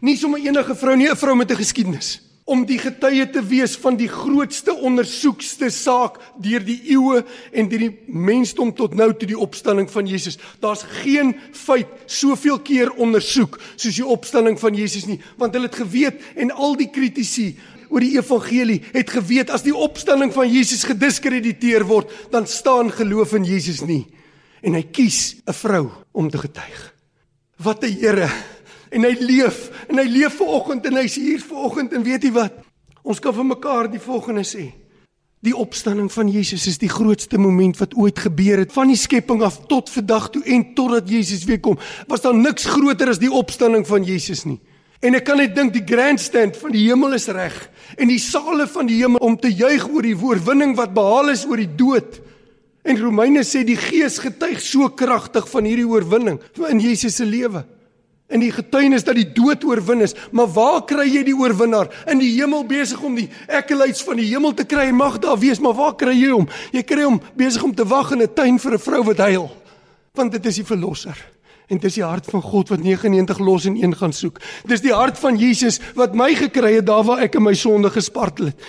Nie 0.00 0.16
sommer 0.16 0.40
enige 0.40 0.74
vrou 0.74 0.96
nie, 0.96 1.08
'n 1.08 1.16
vrou 1.16 1.36
met 1.36 1.50
'n 1.50 1.56
geskiedenis 1.56 2.28
om 2.48 2.64
die 2.64 2.78
getuie 2.80 3.26
te 3.28 3.42
wees 3.44 3.74
van 3.76 3.96
die 3.96 4.08
grootste 4.08 4.72
ondersoekste 4.72 5.68
saak 5.70 6.16
deur 6.40 6.64
die 6.64 6.78
eeue 6.94 7.20
en 7.52 7.68
deur 7.68 7.78
die 7.78 7.98
mensdom 8.06 8.72
tot 8.72 8.94
nou 8.96 9.10
toe 9.12 9.28
die 9.28 9.38
opstanding 9.38 9.90
van 9.92 10.08
Jesus. 10.08 10.38
Daar's 10.60 10.86
geen 11.02 11.34
feit 11.52 11.90
soveel 12.06 12.58
keer 12.64 12.92
ondersoek 12.96 13.58
soos 13.76 14.00
die 14.00 14.06
opstanding 14.06 14.56
van 14.60 14.74
Jesus 14.74 15.04
nie, 15.10 15.20
want 15.36 15.52
hulle 15.52 15.68
het 15.68 15.76
geweet 15.76 16.24
en 16.36 16.54
al 16.56 16.78
die 16.80 16.88
kritici 16.88 17.50
oor 17.88 18.04
die 18.04 18.16
evangelie 18.16 18.82
het 18.92 19.10
geweet 19.10 19.50
as 19.50 19.64
die 19.66 19.74
opstanding 19.74 20.32
van 20.32 20.50
Jesus 20.50 20.84
gediskrediteer 20.88 21.86
word, 21.88 22.10
dan 22.30 22.46
staan 22.46 22.92
geloof 22.92 23.34
in 23.38 23.44
Jesus 23.44 23.80
nie. 23.80 24.06
En 24.62 24.74
hy 24.74 24.82
kies 24.82 25.36
'n 25.46 25.52
vrou 25.52 25.90
om 26.12 26.30
te 26.30 26.38
getuig. 26.38 26.94
Wat 27.56 27.84
'n 27.84 27.92
Here. 27.92 28.28
En 28.90 29.04
hy 29.04 29.16
leef 29.20 29.70
en 29.88 29.98
hy 29.98 30.06
leef 30.08 30.36
ver 30.36 30.46
oggend 30.46 30.86
en 30.86 30.96
hy's 30.96 31.14
hier 31.14 31.40
ver 31.40 31.56
oggend 31.56 31.92
en 31.92 32.02
weet 32.02 32.22
jy 32.22 32.32
wat? 32.32 32.52
Ons 33.02 33.20
kan 33.20 33.34
vir 33.34 33.44
mekaar 33.44 33.90
die 33.90 34.00
volgende 34.00 34.44
sê. 34.44 34.72
Die 35.40 35.54
opstanding 35.54 36.10
van 36.10 36.28
Jesus 36.28 36.66
is 36.66 36.80
die 36.82 36.90
grootste 36.90 37.38
moment 37.38 37.78
wat 37.78 37.94
ooit 37.94 38.18
gebeur 38.18 38.58
het 38.58 38.72
van 38.74 38.90
die 38.90 38.98
skepping 38.98 39.42
af 39.46 39.60
tot 39.70 39.90
vandag 39.90 40.30
toe 40.34 40.42
en 40.42 40.64
totdat 40.74 41.08
Jesus 41.08 41.44
weer 41.44 41.60
kom. 41.60 41.78
Was 42.10 42.24
daar 42.24 42.34
niks 42.34 42.66
groter 42.66 43.08
as 43.08 43.20
die 43.22 43.30
opstanding 43.30 43.86
van 43.86 44.04
Jesus 44.04 44.44
nie. 44.44 44.58
En 45.00 45.14
ek 45.14 45.24
kan 45.24 45.38
net 45.38 45.54
dink 45.54 45.72
die 45.72 45.84
grandstand 45.86 46.56
van 46.58 46.72
die 46.74 46.88
hemel 46.88 47.14
is 47.14 47.28
reg 47.30 47.56
en 47.96 48.10
die 48.10 48.18
sale 48.18 48.66
van 48.66 48.86
die 48.86 48.98
hemel 48.98 49.22
om 49.24 49.36
te 49.38 49.48
juig 49.48 49.86
oor 49.88 50.02
die 50.02 50.16
oorwinning 50.16 50.74
wat 50.76 50.94
behaal 50.94 51.30
is 51.32 51.46
oor 51.46 51.56
die 51.56 51.70
dood. 51.78 52.18
En 52.82 52.98
Romeine 52.98 53.44
sê 53.46 53.64
die 53.66 53.78
Gees 53.78 54.18
getuig 54.18 54.60
so 54.60 54.88
kragtig 54.88 55.46
van 55.50 55.64
hierdie 55.64 55.86
oorwinning 55.86 56.40
in 56.68 56.80
Jesus 56.82 57.16
se 57.16 57.24
lewe. 57.24 57.64
in 58.28 58.42
die 58.42 58.50
getuienis 58.52 59.06
dat 59.06 59.16
die 59.16 59.28
dood 59.32 59.64
oorwin 59.64 60.04
is. 60.04 60.14
Maar 60.36 60.50
waar 60.52 60.82
kry 60.88 61.06
jy 61.08 61.22
die 61.30 61.36
oorwinnaar? 61.36 61.88
In 62.12 62.20
die 62.20 62.34
hemel 62.36 62.66
besig 62.68 63.00
om 63.04 63.16
die 63.16 63.28
accolades 63.46 64.02
van 64.04 64.20
die 64.20 64.28
hemel 64.28 64.54
te 64.56 64.66
kry. 64.68 64.90
Mag 64.92 65.18
daar 65.22 65.38
wees, 65.40 65.62
maar 65.64 65.76
waar 65.78 65.96
kry 65.98 66.12
jy 66.16 66.34
hom? 66.34 66.48
Jy 66.74 66.84
kry 66.84 67.06
hom 67.06 67.20
besig 67.38 67.64
om 67.64 67.74
te 67.74 67.86
wag 67.88 68.12
in 68.12 68.22
'n 68.22 68.34
tuin 68.34 68.58
vir 68.58 68.74
'n 68.74 68.78
vrou 68.78 69.02
wat 69.04 69.18
huil. 69.18 69.50
Want 70.14 70.32
dit 70.32 70.46
is 70.46 70.56
die 70.56 70.64
verlosser. 70.64 71.16
En 71.68 71.80
dis 71.80 71.98
die 72.00 72.04
hart 72.04 72.28
van 72.30 72.42
God 72.42 72.70
wat 72.72 72.80
99 72.80 73.38
los 73.44 73.66
en 73.68 73.76
een 73.76 73.94
gaan 73.96 74.12
soek. 74.16 74.40
Dis 74.66 74.80
die 74.80 74.94
hart 74.94 75.18
van 75.20 75.36
Jesus 75.36 75.80
wat 75.98 76.16
my 76.16 76.32
gekry 76.34 76.78
het 76.78 76.86
daar 76.88 77.04
waar 77.04 77.24
ek 77.26 77.36
in 77.36 77.44
my 77.44 77.54
sonde 77.54 77.90
gespartel 77.92 78.52
het 78.52 78.68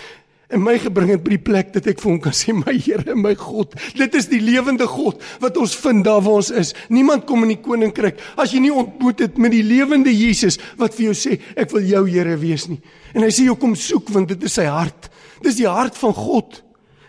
en 0.49 0.61
my 0.65 0.75
gebring 0.81 1.11
het 1.13 1.21
by 1.21 1.35
die 1.35 1.43
plek 1.45 1.69
dat 1.75 1.87
ek 1.91 1.99
vir 2.01 2.09
hom 2.09 2.19
kan 2.23 2.33
sê 2.33 2.53
my 2.57 2.73
Here 2.73 3.05
en 3.13 3.21
my 3.21 3.35
God. 3.37 3.75
Dit 3.97 4.15
is 4.17 4.29
die 4.31 4.41
lewende 4.41 4.87
God 4.89 5.21
wat 5.43 5.57
ons 5.61 5.75
vind 5.77 6.01
daar 6.07 6.23
waar 6.25 6.39
ons 6.41 6.49
is. 6.49 6.73
Niemand 6.89 7.27
kom 7.29 7.45
in 7.45 7.53
die 7.53 7.61
koninkryk 7.61 8.21
as 8.39 8.55
jy 8.55 8.63
nie 8.63 8.73
ontmoet 8.73 9.21
het 9.27 9.37
met 9.37 9.53
die 9.53 9.63
lewende 9.65 10.13
Jesus 10.13 10.57
wat 10.79 10.97
vir 10.97 11.09
jou 11.09 11.17
sê 11.17 11.37
ek 11.53 11.69
wil 11.75 11.85
jou 11.85 12.01
Here 12.09 12.37
wees 12.41 12.65
nie. 12.71 12.79
En 13.13 13.25
hy 13.25 13.29
sê 13.33 13.45
jy 13.45 13.55
kom 13.61 13.77
soek 13.77 14.09
want 14.15 14.33
dit 14.33 14.49
is 14.49 14.57
sy 14.57 14.65
hart. 14.65 15.11
Dis 15.45 15.59
die 15.61 15.69
hart 15.69 15.97
van 16.01 16.17
God. 16.17 16.63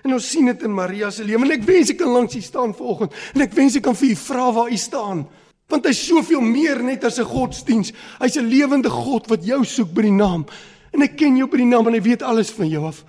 En 0.04 0.16
ons 0.16 0.30
sien 0.32 0.46
dit 0.48 0.62
in 0.64 0.76
Maria 0.76 1.08
se 1.12 1.24
lewe 1.24 1.48
en 1.48 1.56
ek 1.56 1.64
wens 1.68 1.92
ek 1.92 2.00
kan 2.00 2.12
langs 2.12 2.36
hier 2.36 2.44
staan 2.44 2.76
vanoggend 2.76 3.16
en 3.34 3.44
ek 3.44 3.56
wens 3.56 3.76
ek 3.80 3.88
kan 3.88 3.96
vir 3.96 4.12
u 4.12 4.16
vra 4.20 4.50
waar 4.56 4.72
u 4.72 4.80
staan. 4.80 5.24
Want 5.70 5.86
hy's 5.86 6.02
soveel 6.06 6.40
meer 6.40 6.82
net 6.82 7.04
as 7.04 7.18
'n 7.18 7.24
godsdiens. 7.24 7.92
Hy's 8.18 8.36
'n 8.36 8.48
lewende 8.50 8.90
God 8.90 9.28
wat 9.28 9.44
jou 9.44 9.64
soek 9.64 9.92
by 9.94 10.02
die 10.02 10.12
naam. 10.12 10.44
En 10.92 11.02
ek 11.02 11.16
ken 11.16 11.36
jou 11.36 11.46
by 11.46 11.56
die 11.56 11.70
naam 11.70 11.86
en 11.86 11.94
hy 11.94 12.02
weet 12.02 12.22
alles 12.22 12.50
van 12.50 12.68
jou 12.68 12.84
af 12.84 13.04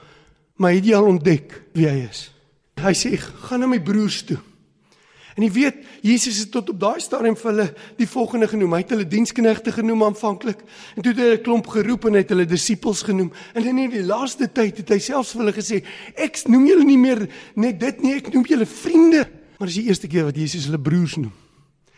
maar 0.62 0.78
het 0.78 0.86
jy 0.86 0.96
al 0.96 1.10
ontdek 1.10 1.58
wie 1.74 1.90
hy 1.90 2.06
is? 2.06 2.30
Hy 2.82 2.94
sê 2.98 3.16
gaan 3.18 3.64
na 3.64 3.70
my 3.70 3.82
broers 3.82 4.22
toe. 4.30 4.38
En 5.32 5.46
jy 5.46 5.50
weet, 5.56 5.78
Jesus 6.04 6.42
het 6.44 6.50
tot 6.52 6.70
op 6.74 6.80
daai 6.82 7.00
stadium 7.02 7.38
vir 7.40 7.50
hulle 7.50 7.66
die 7.98 8.08
volgende 8.10 8.50
genoem. 8.52 8.76
Hy 8.76 8.82
het 8.84 8.92
hulle 8.94 9.08
diensknegte 9.08 9.74
genoem 9.74 10.04
aanvanklik 10.10 10.60
en 10.98 11.02
toe 11.02 11.14
het 11.14 11.22
hy 11.22 11.30
'n 11.38 11.44
klomp 11.46 11.68
geroep 11.68 12.06
en 12.06 12.14
hy 12.14 12.22
het 12.22 12.34
hulle 12.34 12.46
disippels 12.46 13.02
genoem. 13.02 13.32
En 13.56 13.66
in 13.66 13.90
die 13.90 14.04
laaste 14.04 14.52
tyd 14.52 14.78
het 14.78 14.90
hy 14.90 15.00
selfs 15.00 15.32
vir 15.32 15.42
hulle 15.42 15.56
gesê, 15.56 15.84
ek 16.16 16.48
noem 16.48 16.68
julle 16.68 16.84
nie 16.84 16.98
meer 16.98 17.28
net 17.56 17.80
dit 17.80 18.02
nie, 18.02 18.14
ek 18.16 18.34
noem 18.34 18.46
julle 18.46 18.66
vriende. 18.66 19.28
Maar 19.58 19.68
dis 19.68 19.82
die 19.82 19.88
eerste 19.88 20.08
keer 20.08 20.26
wat 20.26 20.36
Jesus 20.36 20.66
hulle 20.66 20.80
broers 20.80 21.16
noem. 21.16 21.41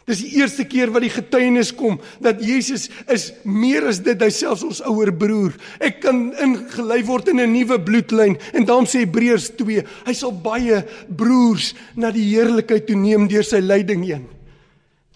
Dis 0.09 0.19
die 0.19 0.33
eerste 0.41 0.65
keer 0.67 0.91
wat 0.91 1.05
die 1.05 1.13
getuienis 1.13 1.71
kom 1.75 1.95
dat 2.23 2.41
Jesus 2.43 2.89
is 3.11 3.29
meer 3.47 3.87
as 3.87 4.01
dit, 4.03 4.19
hy 4.19 4.31
selfs 4.35 4.65
ons 4.67 4.81
ouer 4.89 5.13
broer. 5.15 5.55
Ek 5.79 6.01
kan 6.03 6.25
ingelei 6.43 6.99
word 7.07 7.31
in 7.31 7.39
'n 7.39 7.53
nuwe 7.53 7.79
bloedlyn 7.79 8.35
en 8.53 8.65
daarom 8.65 8.85
sê 8.85 9.05
Hebreërs 9.05 9.55
2, 9.55 9.83
hy 10.05 10.13
sal 10.13 10.31
baie 10.31 10.83
broers 11.07 11.73
na 11.95 12.11
die 12.11 12.35
heerlikheid 12.35 12.87
toe 12.87 12.95
neem 12.95 13.27
deur 13.27 13.43
sy 13.43 13.59
lyding 13.59 14.03
heen. 14.03 14.27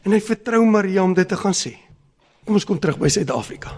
En 0.05 0.11
hy 0.11 0.19
vertrou 0.19 0.63
Maria 0.65 1.03
om 1.03 1.13
dit 1.13 1.27
te 1.27 1.35
gaan 1.35 1.53
sê. 1.53 1.75
Kom 2.45 2.55
ons 2.55 2.65
kom 2.65 2.79
terug 2.79 2.97
by 2.97 3.09
Suid-Afrika. 3.09 3.75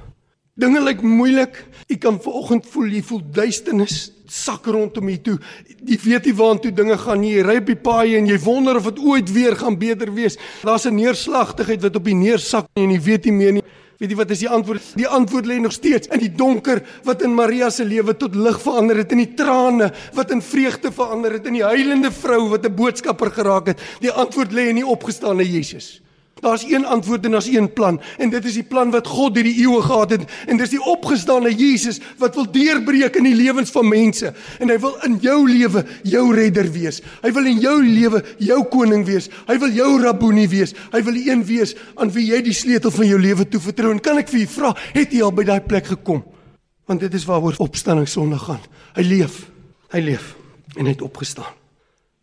Dinge 0.60 0.80
lyk 0.84 1.02
moeilik. 1.02 1.56
Jy 1.90 1.98
kan 1.98 2.20
vanoggend 2.20 2.66
voel 2.66 2.94
jy 2.94 3.02
voel 3.02 3.22
duisternis 3.34 4.12
sak 4.32 4.66
rondom 4.66 5.10
jou 5.10 5.18
toe. 5.18 5.38
Jy 5.86 5.98
weet 6.04 6.26
nie 6.26 6.36
waartoe 6.36 6.72
dinge 6.72 6.98
gaan 6.98 7.22
nie. 7.22 7.34
Jy 7.38 7.44
ry 7.48 7.58
op 7.58 7.66
die 7.66 7.76
paai 7.76 8.16
en 8.18 8.28
jy 8.28 8.40
wonder 8.44 8.78
of 8.78 8.84
dit 8.84 9.00
ooit 9.00 9.34
weer 9.34 9.56
gaan 9.56 9.78
beter 9.80 10.14
wees. 10.14 10.38
Daar's 10.64 10.86
'n 10.86 10.96
neerslagtigheid 10.96 11.82
wat 11.82 11.96
op 11.96 12.06
die 12.06 12.16
neersak 12.16 12.66
en 12.76 12.92
jy 12.92 13.02
weet 13.02 13.26
nie 13.26 13.34
meer 13.34 13.54
nie. 13.54 13.64
Weet 14.00 14.14
jy 14.14 14.16
wat 14.16 14.30
is 14.32 14.40
die 14.40 14.50
antwoord? 14.50 14.84
Die 14.96 15.08
antwoord 15.08 15.46
lê 15.46 15.58
nog 15.60 15.74
steeds 15.76 16.08
in 16.08 16.20
die 16.20 16.32
donker 16.32 16.80
wat 17.04 17.22
in 17.22 17.34
Maria 17.36 17.70
se 17.70 17.84
lewe 17.84 18.16
tot 18.16 18.36
lig 18.36 18.62
verander 18.62 18.96
het, 18.96 19.12
in 19.12 19.18
die 19.18 19.34
trane 19.36 19.92
wat 20.16 20.32
in 20.32 20.42
vreugde 20.42 20.92
verander 20.92 21.36
het, 21.36 21.46
in 21.46 21.54
die 21.54 21.66
huilende 21.68 22.12
vrou 22.12 22.48
wat 22.50 22.66
'n 22.66 22.76
boodskapper 22.76 23.32
geraak 23.32 23.68
het. 23.68 23.82
Die 24.00 24.12
antwoord 24.12 24.54
lê 24.54 24.70
in 24.70 24.76
die 24.76 24.88
opgestane 24.88 25.44
Jesus. 25.44 26.00
Daar's 26.44 26.66
een 26.68 26.86
antwoord 26.86 27.26
en 27.26 27.38
daar's 27.38 27.50
een 27.52 27.74
plan 27.74 28.00
en 28.18 28.30
dit 28.30 28.46
is 28.46 28.60
die 28.60 28.64
plan 28.64 28.92
wat 28.92 29.08
God 29.08 29.36
deur 29.36 29.48
die 29.48 29.58
eeue 29.64 29.82
gehad 29.82 30.16
het 30.16 30.26
en 30.48 30.58
dis 30.58 30.74
die 30.74 30.82
opgestane 30.84 31.52
Jesus 31.56 32.00
wat 32.18 32.36
wil 32.36 32.48
deurbreek 32.52 33.20
in 33.20 33.28
die 33.30 33.36
lewens 33.36 33.72
van 33.76 33.88
mense 33.90 34.34
en 34.60 34.72
hy 34.72 34.78
wil 34.80 34.96
in 35.08 35.18
jou 35.24 35.40
lewe 35.50 35.86
jou 36.04 36.26
redder 36.36 36.72
wees. 36.72 37.02
Hy 37.24 37.32
wil 37.36 37.50
in 37.52 37.62
jou 37.64 37.78
lewe 37.84 38.24
jou 38.40 38.60
koning 38.72 39.06
wees. 39.08 39.30
Hy 39.50 39.58
wil 39.62 39.74
jou 39.76 39.92
rabboni 40.02 40.48
wees. 40.52 40.76
Hy 40.94 41.04
wil 41.06 41.18
die 41.20 41.28
een 41.30 41.46
wees 41.48 41.76
aan 42.00 42.12
wie 42.16 42.30
jy 42.32 42.42
die 42.46 42.56
sleutel 42.56 42.94
van 42.94 43.10
jou 43.10 43.20
lewe 43.22 43.48
toevertrou. 43.50 43.94
En 43.96 44.04
kan 44.04 44.22
ek 44.22 44.32
vir 44.32 44.46
u 44.46 44.50
vra, 44.56 44.74
het 44.96 45.14
jy 45.14 45.24
al 45.26 45.36
by 45.36 45.48
daai 45.48 45.62
plek 45.66 45.92
gekom? 45.94 46.24
Want 46.90 47.06
dit 47.06 47.14
is 47.14 47.28
waaroor 47.30 47.60
opstanding 47.62 48.10
Sondag 48.10 48.48
gaan. 48.50 48.62
Hy 48.98 49.06
leef. 49.06 49.42
Hy 49.94 50.04
leef 50.06 50.36
en 50.78 50.86
hy 50.86 50.94
het 50.94 51.06
opgestaan. 51.06 51.59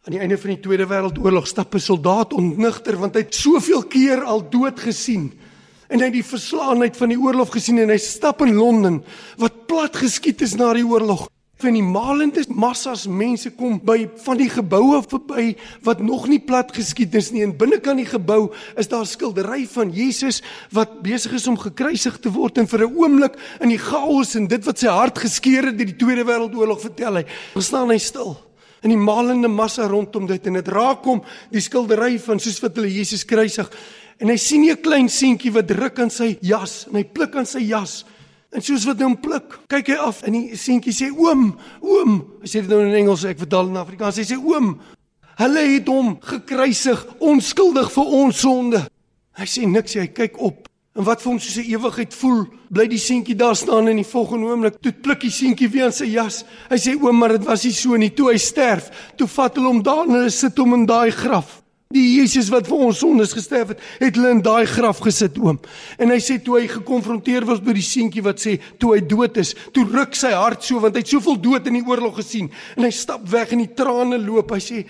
Aan 0.07 0.15
die 0.15 0.21
einde 0.23 0.37
van 0.39 0.53
die 0.53 0.61
Tweede 0.63 0.85
Wêreldoorlog 0.87 1.49
stap 1.51 1.75
'n 1.75 1.83
soldaat 1.83 2.33
ontnigter 2.33 2.95
want 2.97 3.17
hy 3.19 3.25
het 3.25 3.35
soveel 3.35 3.83
keer 3.83 4.23
al 4.23 4.45
dood 4.51 4.79
gesien. 4.79 5.33
En 5.89 5.99
hy 5.99 6.05
het 6.05 6.13
die 6.15 6.25
verslaanheid 6.25 6.97
van 6.97 7.09
die 7.09 7.19
oorlog 7.19 7.51
gesien 7.51 7.79
en 7.79 7.91
hy 7.91 7.99
stap 7.99 8.45
in 8.47 8.55
Londen 8.55 9.03
wat 9.37 9.67
plat 9.67 9.97
geskiet 9.97 10.43
is 10.47 10.55
na 10.55 10.73
die 10.75 10.87
oorlog. 10.87 11.27
Van 11.59 11.73
die 11.73 11.83
malende 11.83 12.45
massas 12.49 13.09
mense 13.09 13.51
kom 13.51 13.81
by 13.83 14.09
van 14.23 14.37
die 14.37 14.49
geboue 14.49 15.03
verby 15.03 15.57
wat 15.83 15.99
nog 16.01 16.29
nie 16.29 16.39
plat 16.39 16.71
geskiet 16.71 17.15
is 17.15 17.33
nie. 17.33 17.43
En 17.43 17.57
binnekant 17.57 17.99
die 17.99 18.07
gebou 18.07 18.53
is 18.77 18.87
daar 18.87 19.07
skildery 19.07 19.67
van 19.67 19.91
Jesus 19.91 20.41
wat 20.71 21.03
besig 21.03 21.33
is 21.33 21.49
om 21.49 21.59
gekruisig 21.59 22.21
te 22.21 22.31
word 22.31 22.59
en 22.59 22.69
vir 22.69 22.87
'n 22.87 22.95
oomblik 22.95 23.35
in 23.61 23.69
die 23.69 23.83
chaos 23.91 24.37
en 24.37 24.47
dit 24.47 24.65
wat 24.65 24.79
sy 24.79 24.87
hart 24.87 25.19
geskeur 25.19 25.67
het 25.67 25.79
deur 25.79 25.87
die 25.87 25.99
Tweede 25.99 26.25
Wêreldoorlog 26.25 26.81
vertel 26.81 27.15
hy, 27.15 27.27
staan 27.59 27.91
hy 27.91 27.99
stil 27.99 28.46
in 28.87 28.95
die 28.95 29.03
malende 29.03 29.51
massa 29.51 29.89
rondom 29.91 30.29
dit 30.31 30.47
en 30.47 30.59
dit 30.61 30.69
raak 30.71 31.07
hom 31.09 31.23
die 31.53 31.63
skildery 31.63 32.17
van 32.23 32.41
soos 32.43 32.61
wat 32.63 32.79
hulle 32.79 32.93
Jesus 32.93 33.27
kruisig. 33.27 33.71
En 34.23 34.31
hy 34.31 34.37
sien 34.41 34.65
'n 34.65 34.81
klein 34.81 35.09
seentjie 35.09 35.53
wat 35.53 35.71
ruk 35.71 35.99
aan 35.99 36.11
sy 36.11 36.39
jas 36.41 36.87
en 36.89 36.97
hy 36.97 37.05
pluk 37.05 37.35
aan 37.37 37.47
sy 37.47 37.61
jas. 37.67 38.05
En 38.53 38.63
soos 38.63 38.87
wat 38.87 38.99
hy 38.99 39.05
hom 39.05 39.17
pluk 39.21 39.61
kyk 39.69 39.89
hy 39.89 39.97
af 40.01 40.23
en 40.23 40.33
die 40.33 40.57
seentjie 40.57 40.93
sê 40.93 41.11
oom 41.11 41.59
oom. 41.83 42.25
Hy 42.41 42.47
sê 42.47 42.61
dit 42.63 42.69
nou 42.69 42.81
in 42.81 42.95
Engels 42.95 43.25
ek 43.25 43.39
vertaal 43.39 43.69
in 43.69 43.77
Afrikaans. 43.77 44.17
Hy 44.17 44.25
sê 44.25 44.39
oom 44.39 44.79
hulle 45.37 45.61
het 45.75 45.89
hom 45.89 46.17
gekruisig 46.21 47.07
onskuldig 47.21 47.91
vir 47.93 48.05
ons 48.05 48.41
sonde. 48.41 48.87
Hy 49.37 49.45
sê 49.45 49.67
niks 49.67 49.95
hy 49.95 50.07
kyk 50.07 50.41
op 50.41 50.69
En 50.97 51.05
wat 51.05 51.21
vir 51.21 51.31
hom 51.31 51.41
soos 51.41 51.59
'n 51.61 51.69
ewigheid 51.69 52.15
voel, 52.15 52.47
bly 52.73 52.87
die 52.89 52.99
seentjie 52.99 53.37
daar 53.37 53.57
staan 53.57 53.89
in 53.89 53.97
die 53.97 54.11
volgende 54.13 54.47
oomblik. 54.47 54.81
Toe 54.81 54.93
pluk 54.93 55.21
die 55.21 55.31
seentjie 55.31 55.69
weer 55.69 55.85
aan 55.85 55.93
sy 55.93 56.07
jas. 56.07 56.45
Hy 56.71 56.77
sê 56.77 56.97
oom, 56.97 57.19
maar 57.19 57.37
dit 57.37 57.45
was 57.45 57.65
nie 57.65 57.73
so 57.73 57.97
nie. 57.97 58.11
Toe 58.11 58.33
hy 58.33 58.39
sterf, 58.39 58.91
toe 59.17 59.27
vat 59.27 59.57
hulle 59.57 59.69
hom 59.69 59.83
daar 59.83 60.07
en 60.07 60.15
hulle 60.15 60.31
sit 60.31 60.57
hom 60.57 60.75
in 60.75 60.87
daai 60.87 61.11
graf. 61.11 61.63
Die 61.93 62.19
Jesus 62.19 62.49
wat 62.51 62.67
vir 62.67 62.79
ons 62.79 62.99
sondes 62.99 63.33
gesterf 63.33 63.69
het, 63.69 63.81
het 64.01 64.17
hulle 64.17 64.31
in 64.31 64.43
daai 64.43 64.67
graf 64.67 64.99
gesit, 64.99 65.39
oom. 65.39 65.61
En 65.99 66.11
hy 66.11 66.19
sê 66.19 66.43
toe 66.43 66.59
hy 66.59 66.67
gekonfronteer 66.67 67.45
was 67.47 67.61
met 67.61 67.75
die 67.75 67.85
seentjie 67.85 68.23
wat 68.23 68.41
sê 68.43 68.57
toe 68.79 68.97
hy 68.97 69.01
dood 69.07 69.37
is, 69.37 69.55
toe 69.73 69.85
ruk 69.85 70.15
sy 70.15 70.33
hart 70.33 70.65
so 70.65 70.81
want 70.81 70.97
hy 70.97 71.05
het 71.05 71.13
soveel 71.13 71.37
dood 71.37 71.67
in 71.67 71.79
die 71.79 71.87
oorlog 71.87 72.17
gesien 72.17 72.51
en 72.77 72.83
hy 72.83 72.91
stap 72.91 73.29
weg 73.31 73.53
en 73.53 73.63
die 73.63 73.75
trane 73.75 74.19
loop. 74.19 74.51
Hy 74.51 74.59
sê 74.59 74.83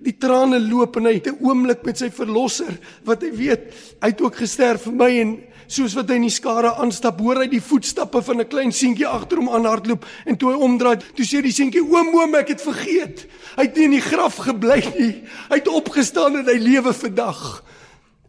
die 0.00 0.16
trane 0.16 0.58
loop 0.64 0.96
en 0.96 1.06
hy 1.10 1.14
het 1.18 1.28
'n 1.28 1.38
oomblik 1.44 1.84
met 1.84 1.98
sy 1.98 2.08
verlosser 2.10 2.78
wat 3.04 3.22
hy 3.22 3.30
weet 3.30 3.72
hy 4.00 4.08
het 4.08 4.20
ook 4.20 4.36
gesterf 4.36 4.88
vir 4.88 4.92
my 4.92 5.10
en 5.20 5.38
soos 5.70 5.94
wat 5.94 6.10
hy 6.10 6.18
in 6.18 6.26
die 6.26 6.34
skare 6.34 6.74
aanstap, 6.82 7.20
hoor 7.22 7.42
hy 7.44 7.46
die 7.50 7.62
voetstappe 7.62 8.22
van 8.26 8.40
'n 8.40 8.48
klein 8.50 8.72
seentjie 8.72 9.06
agter 9.06 9.38
hom 9.38 9.48
aanhardloop 9.48 10.04
en 10.26 10.36
toe 10.36 10.52
hy 10.52 10.58
omdraai, 10.58 10.98
toe 11.14 11.24
sê 11.24 11.42
die 11.42 11.52
seentjie: 11.52 11.82
"Oom, 11.82 12.14
oom, 12.14 12.34
ek 12.34 12.48
het 12.48 12.62
vergeet. 12.62 13.26
Hy 13.56 13.62
het 13.62 13.76
nie 13.76 13.84
in 13.84 13.96
die 13.98 14.00
graf 14.00 14.36
gebly 14.36 14.82
nie. 14.98 15.22
Hy 15.48 15.56
het 15.56 15.68
opgestaan 15.68 16.36
en 16.36 16.46
hy 16.46 16.58
lewe 16.58 16.92
vandag." 16.92 17.64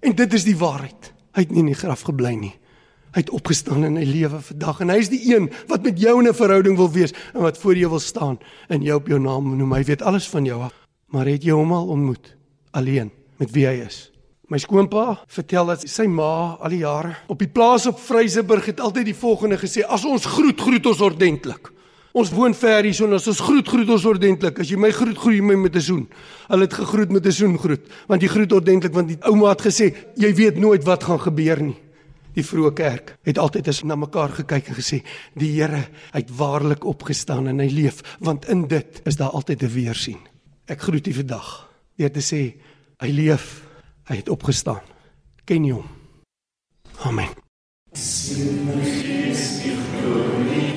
En 0.01 0.15
dit 0.15 0.33
is 0.33 0.43
die 0.43 0.57
waarheid. 0.57 1.13
Hy 1.33 1.41
het 1.41 1.51
nie 1.51 1.59
in 1.59 1.71
die 1.71 1.75
graf 1.75 2.01
gebly 2.01 2.33
nie. 2.35 2.53
Hy 3.11 3.19
het 3.19 3.29
opgestaan 3.29 3.83
en 3.83 3.97
hy 3.99 4.05
lewe 4.07 4.39
vandag 4.39 4.79
en 4.81 4.89
hy 4.89 4.97
is 4.97 5.09
die 5.11 5.35
een 5.35 5.49
wat 5.67 5.83
met 5.83 5.99
jou 5.99 6.19
in 6.19 6.27
'n 6.27 6.33
verhouding 6.33 6.77
wil 6.77 6.91
wees 6.91 7.13
en 7.33 7.41
wat 7.41 7.57
voor 7.57 7.75
jou 7.75 7.89
wil 7.89 7.99
staan 7.99 8.39
en 8.69 8.81
jou 8.81 8.95
op 8.95 9.07
jou 9.07 9.19
naam 9.19 9.57
noem. 9.57 9.73
Hy 9.73 9.83
weet 9.83 10.01
alles 10.01 10.29
van 10.29 10.45
jou 10.45 10.61
af. 10.61 10.73
Maar 11.07 11.25
het 11.25 11.43
jy 11.43 11.51
hom 11.51 11.71
al 11.73 11.87
ontmoet 11.87 12.35
alleen 12.71 13.11
met 13.37 13.51
wie 13.51 13.67
hy 13.67 13.83
is? 13.85 14.10
My 14.51 14.59
skoonpa 14.59 15.21
vertel 15.31 15.69
dat 15.69 15.83
sy 15.87 16.09
ma 16.11 16.57
al 16.59 16.73
die 16.73 16.81
jare 16.81 17.13
op 17.31 17.39
die 17.39 17.47
plaas 17.47 17.85
op 17.87 18.01
Vryseburg 18.03 18.65
het 18.67 18.81
altyd 18.83 19.07
die 19.07 19.15
volgende 19.15 19.55
gesê: 19.55 19.85
"As 19.87 20.03
ons 20.03 20.25
groet, 20.25 20.59
groet 20.59 20.85
ons 20.85 20.99
ordentlik." 20.99 21.71
Ons 22.11 22.33
woon 22.35 22.53
ver 22.53 22.83
hier 22.83 22.93
so 22.93 23.05
en 23.05 23.13
as 23.13 23.27
ons 23.27 23.39
groet, 23.39 23.67
groet 23.67 23.89
ons 23.89 24.05
ordentlik. 24.05 24.59
As 24.59 24.67
jy 24.67 24.75
my 24.75 24.91
groet, 24.91 25.17
groet 25.17 25.35
jy 25.35 25.41
my 25.41 25.55
met 25.55 25.75
'n 25.75 25.79
zoen. 25.79 26.09
Hulle 26.49 26.61
het 26.61 26.73
gegroet 26.73 27.11
met 27.11 27.25
'n 27.25 27.31
zoen 27.31 27.57
groet, 27.57 27.79
want 28.07 28.21
jy 28.21 28.27
groet 28.27 28.51
ordentlik 28.51 28.93
want 28.93 29.07
die 29.07 29.17
ouma 29.21 29.49
het 29.49 29.61
gesê, 29.61 29.95
jy 30.15 30.33
weet 30.35 30.57
nooit 30.57 30.83
wat 30.83 31.03
gaan 31.03 31.19
gebeur 31.19 31.61
nie. 31.61 31.77
Die 32.33 32.43
vroeë 32.43 32.73
kerk 32.73 33.17
het 33.23 33.37
altyd 33.37 33.67
eens 33.67 33.83
na 33.83 33.95
mekaar 33.95 34.29
gekyk 34.29 34.67
en 34.67 34.75
gesê, 34.75 35.01
die 35.33 35.61
Here 35.61 35.87
het 36.11 36.29
waarlik 36.29 36.83
opgestaan 36.83 37.47
en 37.47 37.59
hy 37.59 37.69
leef, 37.69 38.01
want 38.19 38.49
in 38.49 38.67
dit 38.67 39.01
is 39.05 39.15
daar 39.15 39.31
altyd 39.31 39.63
'n 39.63 39.73
weersien. 39.73 40.19
Ek 40.67 40.81
groet 40.81 41.07
u 41.07 41.13
vandag 41.13 41.69
deur 41.95 42.11
te 42.11 42.19
sê, 42.19 42.59
hy 42.99 43.09
leef. 43.09 43.70
Hy 44.11 44.17
het 44.17 44.29
opgestaan. 44.29 44.81
Ken 45.47 45.63
jy 45.63 45.71
hom? 45.71 45.87
Amen. 47.07 47.31
Sien 47.95 48.65
my 48.67 48.81
gees 48.83 49.43
die 49.63 49.77
glorie 49.79 50.70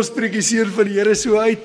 ons 0.00 0.46
seën 0.46 0.70
van 0.72 0.88
die 0.88 0.96
Here 0.96 1.14
so 1.14 1.36
uit. 1.36 1.60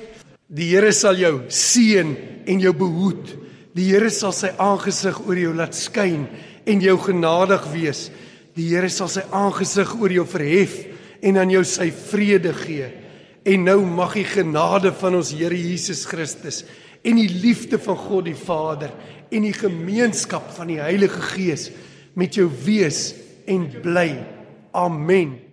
Die 0.48 0.68
Here 0.74 0.92
sal 0.92 1.16
jou 1.16 1.46
seën 1.48 2.16
en 2.46 2.60
jou 2.60 2.72
behoed. 2.76 3.32
Die 3.76 3.88
Here 3.90 4.10
sal 4.10 4.34
sy 4.36 4.52
aangesig 4.58 5.18
oor 5.26 5.38
jou 5.38 5.54
laat 5.56 5.74
skyn 5.74 6.26
en 6.66 6.80
jou 6.80 6.96
genadig 7.00 7.64
wees. 7.72 8.10
Die 8.56 8.68
Here 8.70 8.90
sal 8.92 9.08
sy 9.08 9.24
aangesig 9.32 9.94
oor 9.96 10.12
jou 10.12 10.26
verhef 10.28 10.78
en 11.24 11.40
aan 11.40 11.52
jou 11.52 11.64
sy 11.64 11.90
vrede 11.90 12.52
gee. 12.56 12.90
En 13.46 13.64
nou 13.64 13.80
mag 13.86 14.16
die 14.18 14.26
genade 14.28 14.92
van 15.00 15.18
ons 15.18 15.32
Here 15.32 15.56
Jesus 15.56 16.04
Christus 16.08 16.64
en 17.06 17.20
die 17.20 17.30
liefde 17.30 17.78
van 17.78 17.98
God 18.00 18.26
die 18.26 18.38
Vader 18.38 18.92
en 19.30 19.46
die 19.46 19.54
gemeenskap 19.54 20.50
van 20.56 20.72
die 20.72 20.80
Heilige 20.82 21.22
Gees 21.32 21.70
met 22.18 22.36
jou 22.36 22.48
wees 22.66 23.14
en 23.46 23.68
bly. 23.82 24.10
Amen. 24.76 25.45